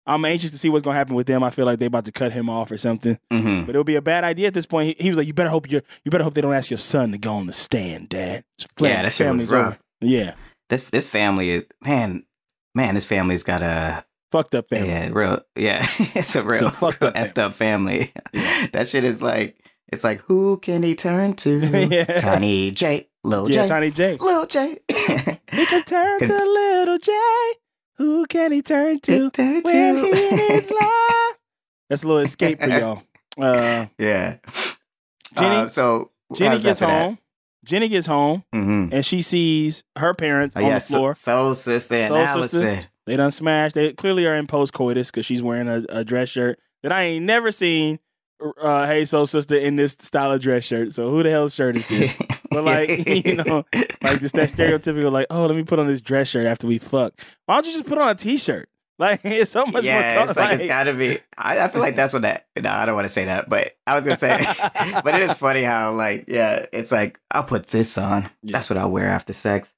[0.05, 1.43] I'm anxious to see what's gonna happen with them.
[1.43, 3.17] I feel like they about to cut him off or something.
[3.31, 4.97] hmm But it would be a bad idea at this point.
[4.97, 6.77] He, he was like, "You better hope you you better hope they don't ask your
[6.79, 8.43] son to go on the stand, Dad."
[8.77, 9.67] Fam- Yeah, that shit was rough.
[9.67, 9.79] over.
[10.01, 10.33] Yeah,
[10.69, 12.23] This this family, is man,
[12.73, 14.89] man, this family's got a fucked up family.
[14.89, 15.85] yeah, real yeah.
[16.15, 18.11] it's a real, a fucked real up effed up family.
[18.73, 19.57] that shit is like
[19.91, 21.59] it's like who can he turn to?
[21.89, 22.19] Yeah.
[22.19, 24.17] Tiny J, Lil Yeah, J, Tiny J.
[24.19, 24.77] Lil J.
[24.87, 27.11] He can turn to little J.
[27.97, 30.01] Who can he turn to Turn when to.
[30.05, 31.35] he needs love?
[31.89, 33.03] That's a little escape for y'all.
[33.37, 34.37] Uh, Yeah.
[35.37, 37.17] Jenny- Uh, so Jenny gets home.
[37.65, 38.93] Jenny gets home Mm-hmm.
[38.93, 41.13] and she sees her parents Oh, on yeah, the floor.
[41.13, 42.59] Soul Sister and Soul Alison.
[42.61, 42.87] Sister.
[43.09, 43.73] They done smashed.
[43.73, 47.03] They clearly are in post coitus because she's wearing a, a dress shirt that I
[47.03, 47.97] ain't never seen.
[48.39, 50.93] Uh, hey, soul sister, in this style of dress shirt.
[50.93, 52.21] So who the hell's shirt is this?
[52.51, 53.63] But like, you know,
[54.01, 56.79] like just that stereotypical, like, oh, let me put on this dress shirt after we
[56.79, 57.13] fuck.
[57.45, 58.69] Why don't you just put on a t-shirt?
[58.99, 60.29] Like, it's so much yeah, more.
[60.29, 61.19] it's like, it's gotta be.
[61.37, 62.47] I, I feel like that's what that.
[62.61, 64.37] No, I don't want to say that, but I was gonna say.
[65.05, 68.23] but it is funny how like yeah, it's like I'll put this on.
[68.43, 68.51] Yeah.
[68.51, 69.73] That's what I'll wear after sex.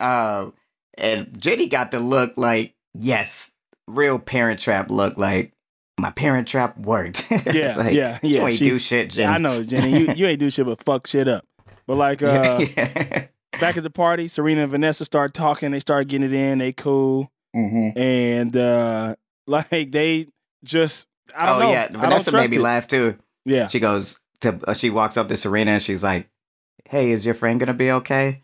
[0.00, 0.52] Um,
[0.98, 3.52] and Jenny got the look like yes,
[3.86, 5.16] real Parent Trap look.
[5.16, 5.52] Like
[5.98, 7.26] my Parent Trap worked.
[7.46, 8.40] Yeah, like, yeah, yeah.
[8.40, 9.28] You ain't She- do shit, Jenny.
[9.28, 9.98] Yeah, I know, Jenny.
[10.00, 11.44] You, you ain't do shit but fuck shit up.
[11.86, 13.26] But like uh yeah.
[13.60, 15.70] back at the party, Serena and Vanessa start talking.
[15.70, 16.58] They start getting it in.
[16.58, 17.96] They cool, mm-hmm.
[17.98, 19.14] and uh
[19.46, 20.26] like they
[20.64, 21.70] just I don't oh know.
[21.70, 22.62] yeah, Vanessa made me it.
[22.62, 23.18] laugh too.
[23.44, 26.28] Yeah, She goes to uh, she walks up to Serena and she's like,
[26.88, 28.42] "Hey, is your friend gonna be okay?"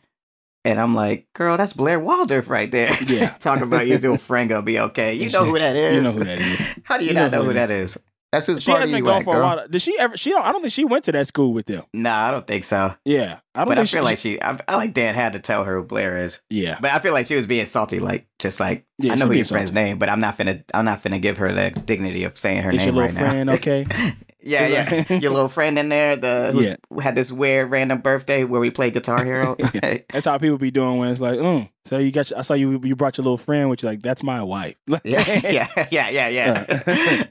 [0.65, 2.91] And I'm like, "Girl, that's Blair Waldorf right there.
[3.07, 3.31] Yeah.
[3.41, 5.15] talking about your little friend gonna be okay.
[5.15, 5.97] You know who that is.
[5.97, 6.79] You know who that is.
[6.85, 7.99] How do you, You not know know who who that is?
[8.31, 9.69] That's who's She part has of been you gone at, for a while.
[9.69, 10.17] Did she ever?
[10.17, 10.43] She don't.
[10.43, 11.83] I don't think she went to that school with them.
[11.93, 12.95] Nah, I don't think so.
[13.05, 15.39] Yeah, I don't But I feel she, like she, I, I like Dan had to
[15.41, 16.41] tell her who Blair is.
[16.49, 19.27] Yeah, But I feel like she was being salty, like just like Yeah, I know
[19.27, 19.85] who your friend's salty.
[19.85, 22.71] name, but I'm not finna, I'm not finna give her the dignity of saying her
[22.71, 23.55] is your name little right friend now.
[23.55, 23.85] okay?
[24.43, 26.77] yeah, yeah, your little friend in there, the who Yeah.
[27.03, 29.57] had this weird random birthday where we played Guitar Hero.
[30.11, 31.71] That's how people be doing when it's like, mm.
[31.85, 32.31] so you got.
[32.31, 32.81] Your, I saw you.
[32.83, 34.77] You brought your little friend, which like that's my wife.
[35.05, 37.25] yeah, yeah, yeah, yeah, yeah.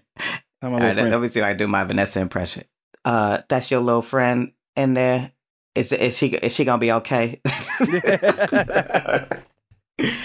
[0.61, 2.63] How my All little right, let me see if I do my Vanessa impression.
[3.03, 5.31] Uh, that's your little friend in there.
[5.73, 7.39] Is is she is she gonna be okay?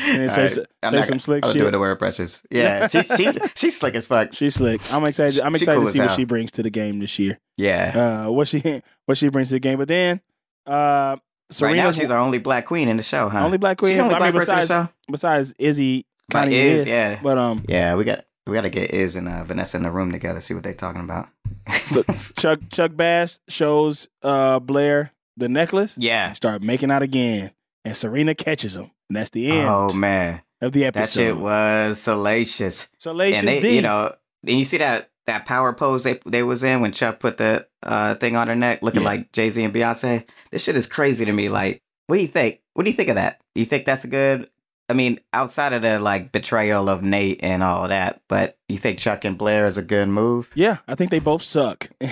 [0.06, 0.42] And say
[0.82, 1.62] I'm say not some slick I'll shit.
[1.62, 2.42] do the word precious.
[2.50, 4.32] Yeah, she, she's she's slick as fuck.
[4.32, 4.80] She's slick.
[4.92, 5.40] I'm excited.
[5.40, 6.16] I'm excited cool to see what hell.
[6.16, 7.38] she brings to the game this year.
[7.56, 8.24] Yeah.
[8.26, 9.78] Uh, what she what she brings to the game.
[9.78, 10.20] But then,
[10.66, 11.16] uh,
[11.60, 13.44] right now, she's our only black queen in the show, huh?
[13.44, 13.96] only black She's queen.
[13.98, 14.92] the only I mean, black person in the besides show.
[15.10, 16.86] besides Izzy, Connie Iz, is.
[16.86, 17.20] yeah.
[17.22, 19.90] But um, Yeah, we got we got to get Iz and uh, Vanessa in the
[19.90, 21.28] room together, see what they're talking about.
[21.72, 22.02] so
[22.36, 25.96] Chuck Chuck Bass shows uh Blair the necklace.
[25.98, 26.32] yeah.
[26.32, 27.50] start making out again,
[27.84, 31.02] and Serena catches him, and that's the end Oh man, of the episode.
[31.02, 32.88] that shit was salacious.
[32.98, 33.76] Salacious and they, D.
[33.76, 34.14] you know,
[34.46, 37.66] and you see that that power pose they they was in when Chuck put the
[37.82, 39.06] uh thing on her neck, looking Yeah.
[39.08, 40.24] like Jay Z and Beyonce.
[40.50, 41.48] This shit is crazy to me.
[41.48, 42.60] Like, what do you think?
[42.74, 43.40] What do you think of that?
[43.54, 44.48] Do you think that's a good?
[44.88, 48.98] I mean, outside of the like betrayal of Nate and all that, but you think
[48.98, 50.50] Chuck and Blair is a good move?
[50.54, 51.90] yeah, I think they both suck.
[52.00, 52.06] I,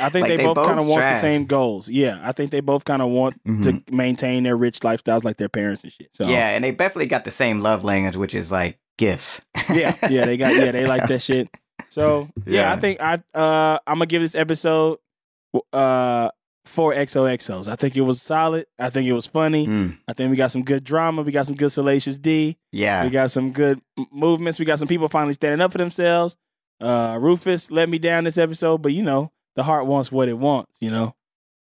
[0.00, 1.88] I, think they, both, kind of want the same goals.
[1.88, 5.48] Yeah, I think they both kind of want to maintain their rich lifestyles like their
[5.48, 6.10] parents and shit.
[6.14, 9.40] So Yeah, and they definitely got the same love language, which is like gifts.
[9.72, 11.48] yeah, yeah, they got yeah, they like that shit.
[11.88, 12.72] So yeah, Yeah.
[12.72, 14.98] I think I uh I'm gonna give this episode
[15.72, 16.28] uh
[16.64, 17.66] four XOXOs.
[17.68, 18.66] I think it was solid.
[18.78, 19.66] I think it was funny.
[19.66, 21.22] Mm, I think we got some good drama.
[21.22, 22.56] We got some good salacious D.
[22.70, 23.04] yeah.
[23.04, 23.80] We got some good
[24.12, 24.58] movements.
[24.58, 26.36] We got some people finally standing up for themselves.
[26.80, 30.38] Uh Rufus let me down this episode, but you know the heart wants what it
[30.38, 30.78] wants.
[30.80, 31.14] You know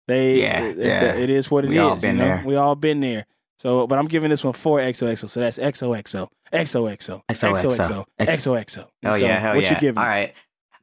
[0.08, 1.12] they Yeah, yeah.
[1.12, 1.72] the- it is what it is.
[1.74, 2.24] We all been you know?
[2.28, 2.42] there.
[2.46, 3.26] We all been there.
[3.58, 5.28] So, but I'm giving this one four XOXO.
[5.28, 8.04] So that's XOXO, XOXO, XOXO, XOXO.
[8.18, 8.88] XOXO.
[9.04, 9.74] Oh So, yeah, hell what yeah.
[9.74, 9.98] you giving?
[9.98, 10.32] All right.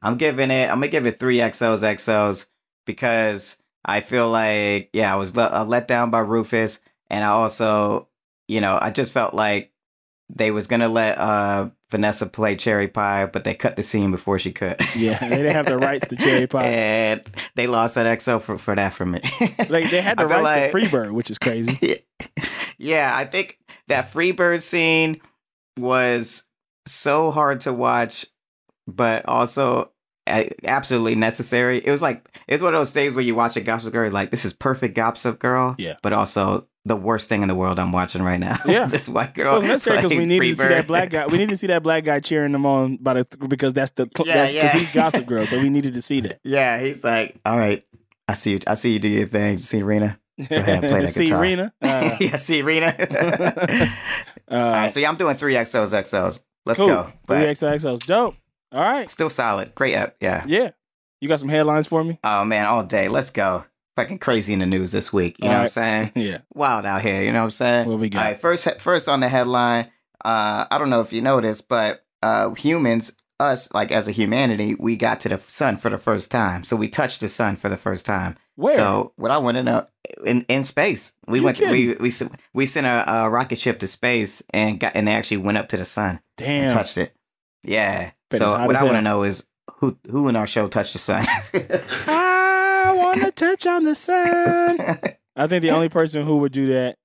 [0.00, 2.46] I'm giving it I'm gonna give it three XOs XOs
[2.86, 8.08] because I feel like yeah, I was let, uh, down by Rufus and I also,
[8.48, 9.72] you know, I just felt like
[10.30, 14.38] they was gonna let uh Vanessa play cherry pie, but they cut the scene before
[14.38, 14.76] she could.
[14.94, 16.64] Yeah, they didn't have the rights to cherry pie.
[16.66, 17.22] and
[17.54, 19.20] they lost that XO for, for that from me.
[19.70, 22.04] Like they had the rights like- to Freebird, which is crazy.
[22.76, 25.22] yeah, I think that Freebird scene
[25.78, 26.44] was
[26.86, 28.26] so hard to watch,
[28.86, 29.92] but also
[30.64, 31.78] absolutely necessary.
[31.78, 34.30] It was like it's one of those things where you watch a Gossip Girl, like
[34.30, 35.94] this is perfect Gossip Girl, Yeah.
[36.02, 38.56] but also the worst thing in the world I'm watching right now.
[38.66, 38.86] Yeah.
[38.86, 39.62] this white Well, girl.
[39.62, 41.26] it's necessary because we needed to see that black guy.
[41.26, 44.08] We needed to see that black guy cheering them on by the because that's the
[44.24, 44.78] Yeah, that's because yeah.
[44.80, 46.40] he's Gossip Girl, so we needed to see that.
[46.44, 47.84] yeah, he's like, all right,
[48.26, 48.60] I see you.
[48.66, 49.54] I see you do your thing.
[49.54, 50.18] You see Rena.
[50.38, 51.42] ahead, play that see guitar.
[51.42, 51.72] Rena.
[51.82, 52.94] Uh, yeah, see Rena.
[52.98, 53.86] uh,
[54.50, 56.42] all right, so yeah, I'm doing three XOs XOs.
[56.64, 56.88] Let's cool.
[56.88, 57.02] go.
[57.04, 58.06] Three But XOXOs.
[58.06, 58.34] Dope.
[58.72, 59.08] All right.
[59.08, 59.74] still solid.
[59.74, 60.16] Great app.
[60.20, 60.44] Yeah.
[60.46, 60.70] Yeah.
[61.20, 62.18] You got some headlines for me?
[62.22, 63.08] Oh man, all day.
[63.08, 63.64] Let's go.
[63.96, 65.36] Fucking crazy in the news this week.
[65.40, 66.12] You know All what I'm saying?
[66.16, 66.38] Yeah.
[66.54, 67.22] Wild out here.
[67.22, 67.88] You know what I'm saying?
[67.88, 68.18] What we got?
[68.20, 68.40] All right.
[68.40, 69.90] First, first on the headline.
[70.24, 74.76] Uh, I don't know if you noticed, but uh, humans, us, like as a humanity,
[74.78, 76.62] we got to the sun for the first time.
[76.62, 78.36] So we touched the sun for the first time.
[78.54, 78.76] Where?
[78.76, 79.86] So what I want to know
[80.24, 81.56] in in space, we You went.
[81.58, 82.12] To, we we
[82.52, 85.68] we sent a, a rocket ship to space and got and they actually went up
[85.70, 86.70] to the sun and Damn.
[86.72, 87.14] touched it.
[87.62, 88.10] Yeah.
[88.30, 90.98] Bet so what I want to know is who who in our show touched the
[90.98, 91.24] sun.
[92.06, 94.80] I want to touch on the sun.
[95.36, 96.98] I think the only person who would do that,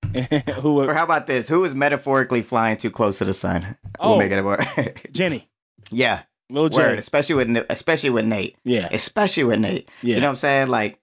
[0.61, 1.47] who would, or how about this?
[1.47, 3.77] Who is metaphorically flying too close to the sun?
[3.99, 4.09] Oh.
[4.09, 4.65] We'll make it work.
[5.11, 5.47] Jenny,
[5.91, 6.23] yeah.
[6.49, 6.95] Lil Word.
[6.95, 6.97] J.
[6.97, 8.57] Especially with especially with Nate.
[8.65, 8.89] Yeah.
[8.91, 9.89] Especially with Nate.
[10.01, 10.15] Yeah.
[10.15, 10.67] You know what I'm saying?
[10.69, 10.99] Like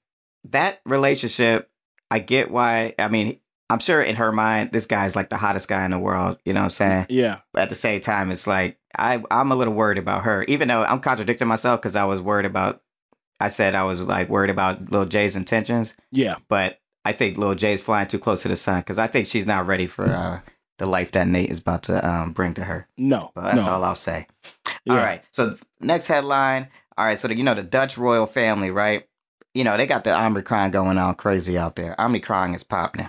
[0.51, 1.71] that relationship,
[2.11, 2.95] I get why.
[2.99, 5.99] I mean, I'm sure in her mind, this guy's like the hottest guy in the
[5.99, 6.39] world.
[6.45, 7.07] You know what I'm saying?
[7.11, 7.39] Yeah.
[7.53, 10.68] But at the same time, it's like I I'm a little worried about her, even
[10.68, 12.82] though I'm contradicting myself because I was worried about.
[13.43, 16.36] I said I was like worried about Lil Jay's intentions, Yeah.
[16.49, 19.47] but I think Lil Jay's flying too close to the sun because I think she's
[19.47, 20.41] not ready for uh,
[20.76, 22.86] the life that Nate is about to um, bring to her.
[22.99, 23.32] No.
[23.34, 23.72] But that's no.
[23.72, 24.26] all I'll say.
[24.84, 24.93] Yeah.
[24.93, 25.24] All right.
[25.32, 26.68] So next headline.
[26.99, 27.18] All right.
[27.18, 29.07] So the, you know the Dutch royal family, right?
[29.55, 32.01] you know, they got the Omicron going on crazy out there.
[32.01, 33.09] Omicron is popping,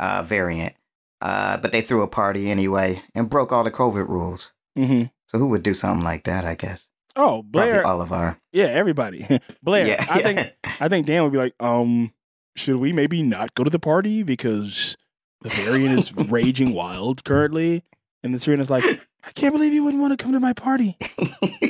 [0.00, 0.74] uh, variant.
[1.20, 4.52] Uh, but they threw a party anyway and broke all the COVID rules.
[4.76, 6.44] hmm So who would do something like that?
[6.44, 7.82] I guess Oh, Blair.
[7.82, 8.36] probably all of our.
[8.52, 9.26] Yeah, everybody.
[9.62, 9.86] Blair.
[9.86, 10.24] Yeah, I yeah.
[10.26, 12.12] think I think Dan would be like, um,
[12.56, 14.96] should we maybe not go to the party because
[15.42, 17.84] the variant is raging wild currently?
[18.22, 18.84] And the Serena's like,
[19.24, 20.96] I can't believe you wouldn't want to come to my party.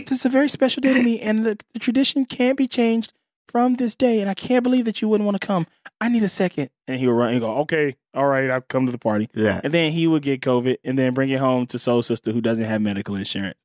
[0.07, 3.13] This is a very special day to me, and the, the tradition can't be changed
[3.49, 4.21] from this day.
[4.21, 5.67] And I can't believe that you wouldn't want to come.
[6.01, 6.71] I need a second.
[6.87, 9.29] And he would run and go, okay, all right, I'll come to the party.
[9.35, 9.61] yeah.
[9.65, 12.41] And then he would get COVID and then bring it home to Soul Sister, who
[12.41, 13.57] doesn't have medical insurance.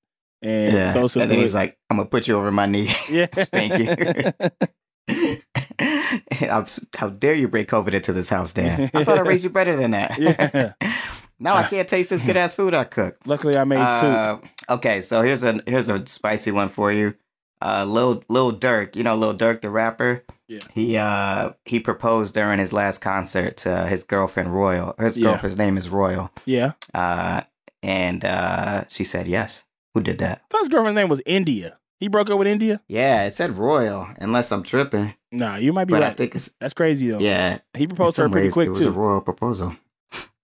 [0.42, 0.88] And Yeah.
[0.88, 2.90] Soul Sister and then he's like, I'm gonna put you over my knee.
[3.10, 3.28] yeah.
[3.34, 3.78] Spank
[5.10, 5.40] you.
[6.96, 8.90] How dare you bring COVID into this house, Dan?
[8.94, 10.18] I thought I raised you better than that.
[10.18, 10.74] Yeah.
[11.40, 13.18] now I can't taste this good ass food I cook.
[13.26, 14.04] Luckily, I made soup.
[14.70, 17.16] Uh, okay, so here's a here's a spicy one for you.
[17.62, 20.24] Uh, Lil Lil Durk, you know Lil Durk, the rapper.
[20.50, 20.60] Yeah.
[20.74, 24.93] He uh he proposed during his last concert to his girlfriend Royal.
[25.00, 25.30] His Yeah.
[25.30, 26.32] girlfriend's name is Royal.
[26.45, 26.72] Yeah.
[26.93, 27.41] Uh,
[27.84, 29.64] and uh, she said yes.
[29.93, 30.41] Who did that?
[30.54, 31.78] I his girlfriend's name was India.
[32.00, 32.82] He broke up with India?
[32.88, 34.08] Yeah, it said Royal.
[34.20, 37.20] Unless I'm tripping, Nah, you might be but I think it's That's crazy though.
[37.20, 37.60] yeah.
[37.78, 38.91] He proposed to her pretty ways, quick It was a too.
[38.91, 39.76] royal proposal.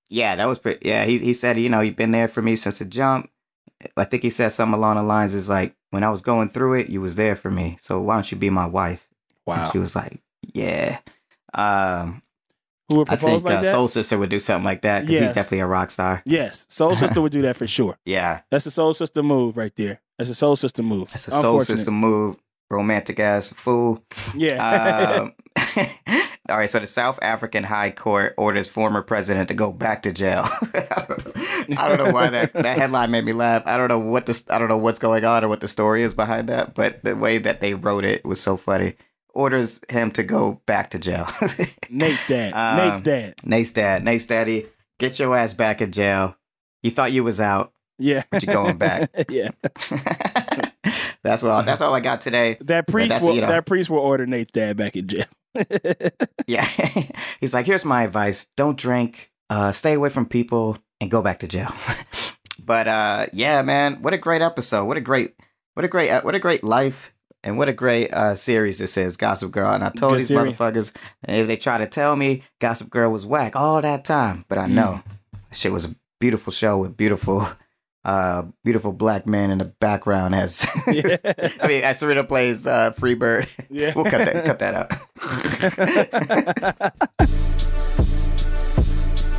[0.10, 0.88] Yeah, that was pretty.
[0.88, 3.30] Yeah, he he said, you know, you've been there for me since the jump.
[3.97, 6.74] I think he said something along the lines is like, when I was going through
[6.76, 7.78] it, you was there for me.
[7.82, 9.08] So why don't you be my wife?
[9.48, 9.72] And Wow.
[9.72, 10.20] she was like,
[10.54, 11.00] yeah.
[11.54, 12.22] Um,
[12.89, 13.72] Who would I propose think like uh, that?
[13.72, 15.28] Soul Sister would do something like that because Yes.
[15.30, 16.22] he's definitely a rock star.
[16.26, 16.66] yes.
[16.70, 17.98] Soul Sister would do that for sure.
[18.06, 20.02] Yeah, That's a Soul Sister move right there.
[20.18, 21.10] That's a Soul Sister move.
[21.12, 21.62] that's a Soul.
[21.62, 22.38] Sister move.
[22.70, 24.04] Romantic ass fool.
[24.34, 25.22] Yeah.
[25.22, 25.34] Um,
[26.50, 30.12] all right, so the South African High Court orders former president to go back to
[30.12, 30.46] jail.
[30.74, 33.64] I, don't, I don't know why that, that headline made me laugh.
[33.68, 36.02] I don't know what this I don't know what's going on or what the story
[36.02, 38.96] is behind that, but the way that they wrote it was so funny.
[39.36, 41.28] Orders him to go back to jail.
[41.90, 42.54] Nate's dad.
[42.54, 43.34] Um, Nate's dad.
[43.44, 44.68] Nate's dad, Nate's daddy,
[44.98, 46.38] get your ass back in jail.
[46.82, 48.24] You thought you was out, Yeah.
[48.32, 49.10] but you're going back.
[49.30, 49.50] yeah.
[51.24, 51.66] that's what.
[51.66, 52.58] That's all I got today.
[52.62, 55.26] That priest will that priest will order Nate's dad back in jail.
[56.48, 56.66] Yeah.
[57.40, 58.48] He's like, here's my advice.
[58.56, 61.74] Don't drink, uh, stay away from people, and go back to jail.
[62.64, 64.86] but uh, yeah, man, what a great episode.
[64.86, 65.34] What a great,
[65.74, 67.12] what a great, uh, what a great life.
[67.46, 69.72] And what a great uh, series this is, Gossip Girl.
[69.72, 70.58] And I told Good these series.
[70.58, 70.91] motherfuckers,
[71.28, 74.66] if they try to tell me Gossip Girl was whack all that time, but I
[74.66, 77.48] know that shit was a beautiful show with beautiful,
[78.04, 81.18] uh, beautiful black men in the background as, Yeah.
[81.62, 83.48] I mean, as Serena plays uh, Freebird.
[83.70, 83.93] Yeah.
[83.96, 84.91] we'll cut that, cut that out.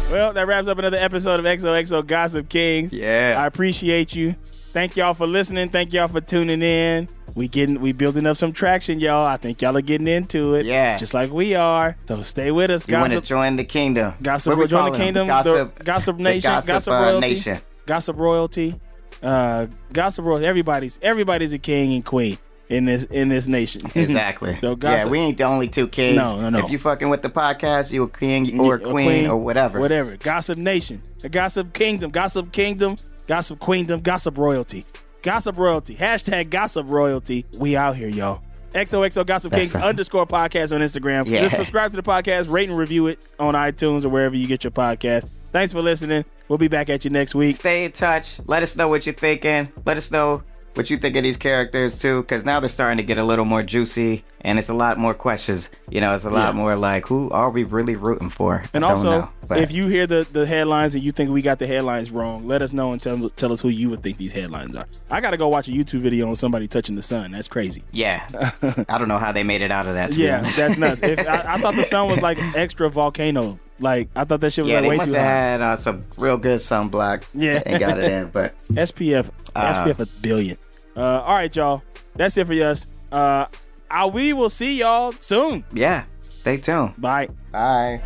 [0.12, 2.92] well, that wraps up another episode of XOXO Gossip Kings.
[2.92, 3.34] yeah.
[3.36, 4.36] I appreciate you.
[4.76, 5.70] Thank y'all for listening.
[5.70, 7.08] Thank y'all for tuning in.
[7.34, 9.26] We getting we building up some traction, y'all.
[9.26, 10.66] I think y'all are getting into it.
[10.66, 10.98] Yeah.
[10.98, 11.96] Just like we are.
[12.06, 14.12] So stay with us, You want to join the kingdom?
[14.20, 17.58] Gossip, we join the kingdom, Gossip, the Gossip the Nation, gossip, Gossip, uh, Royalty, nation.
[17.86, 18.80] Gossip Royalty,
[19.22, 20.44] uh, Gossip Royalty.
[20.44, 22.36] Everybody's everybody's a king and queen
[22.68, 23.80] in this in this nation.
[23.94, 24.58] Exactly.
[24.60, 26.18] So yeah, we ain't the only two kings.
[26.18, 26.58] No, no, no.
[26.58, 29.80] If you fucking with the podcast, you a king or a A queen, or whatever.
[29.80, 30.18] Whatever.
[30.18, 34.84] Gossip Nation, the Gossip Kingdom, Gossip Kingdom, Gossip Queendom, Gossip Royalty,
[35.22, 35.94] Gossip Royalty.
[35.94, 37.44] Hashtag Gossip Royalty.
[37.56, 38.42] We out here, y'all.
[38.72, 41.26] XOXO Gossip That's Kings underscore podcast on Instagram.
[41.26, 41.40] Yeah.
[41.40, 44.64] Just subscribe to the podcast, rate and review it on iTunes or wherever you get
[44.64, 45.28] your podcast.
[45.50, 46.24] Thanks for listening.
[46.48, 47.56] We'll be back at you next week.
[47.56, 48.38] Stay in touch.
[48.46, 49.70] Let us know what you're thinking.
[49.84, 50.42] Let us know
[50.76, 53.44] what you think of these characters too, because now they're starting to get a little
[53.44, 55.70] more juicy, and it's a lot more questions.
[55.90, 56.60] You know, it's a lot Yeah.
[56.60, 58.62] more like, who are we really rooting for?
[58.74, 61.58] And I also, know, if you hear the, the headlines and you think we got
[61.58, 64.32] the headlines wrong, let us know and tell, tell us who you would think these
[64.32, 64.86] headlines are.
[65.10, 67.32] I got to go watch a YouTube video on somebody touching the sun.
[67.32, 67.82] That's crazy.
[67.92, 68.26] yeah,
[68.88, 70.14] I don't know how they made it out of that.
[70.14, 71.02] Yeah, that's nuts.
[71.02, 73.58] If, I, I thought the sun was like extra volcano.
[73.78, 75.32] Like I thought that shit was yeah, like way must too have high.
[75.32, 77.24] had uh, some real good sunblock.
[77.34, 77.62] Yeah.
[77.66, 80.56] and got it in, but SPF, Uh, SPF a billion.
[80.96, 81.82] Uh, all right, y'all.
[82.14, 82.86] That's it for us.
[83.12, 83.46] Uh,
[83.90, 85.64] I, we will see y'all soon.
[85.72, 86.94] yeah, stay tuned.
[87.00, 87.28] Bye.
[87.52, 88.00] Bye.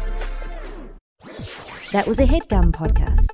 [1.93, 3.27] That was a headgum podcast.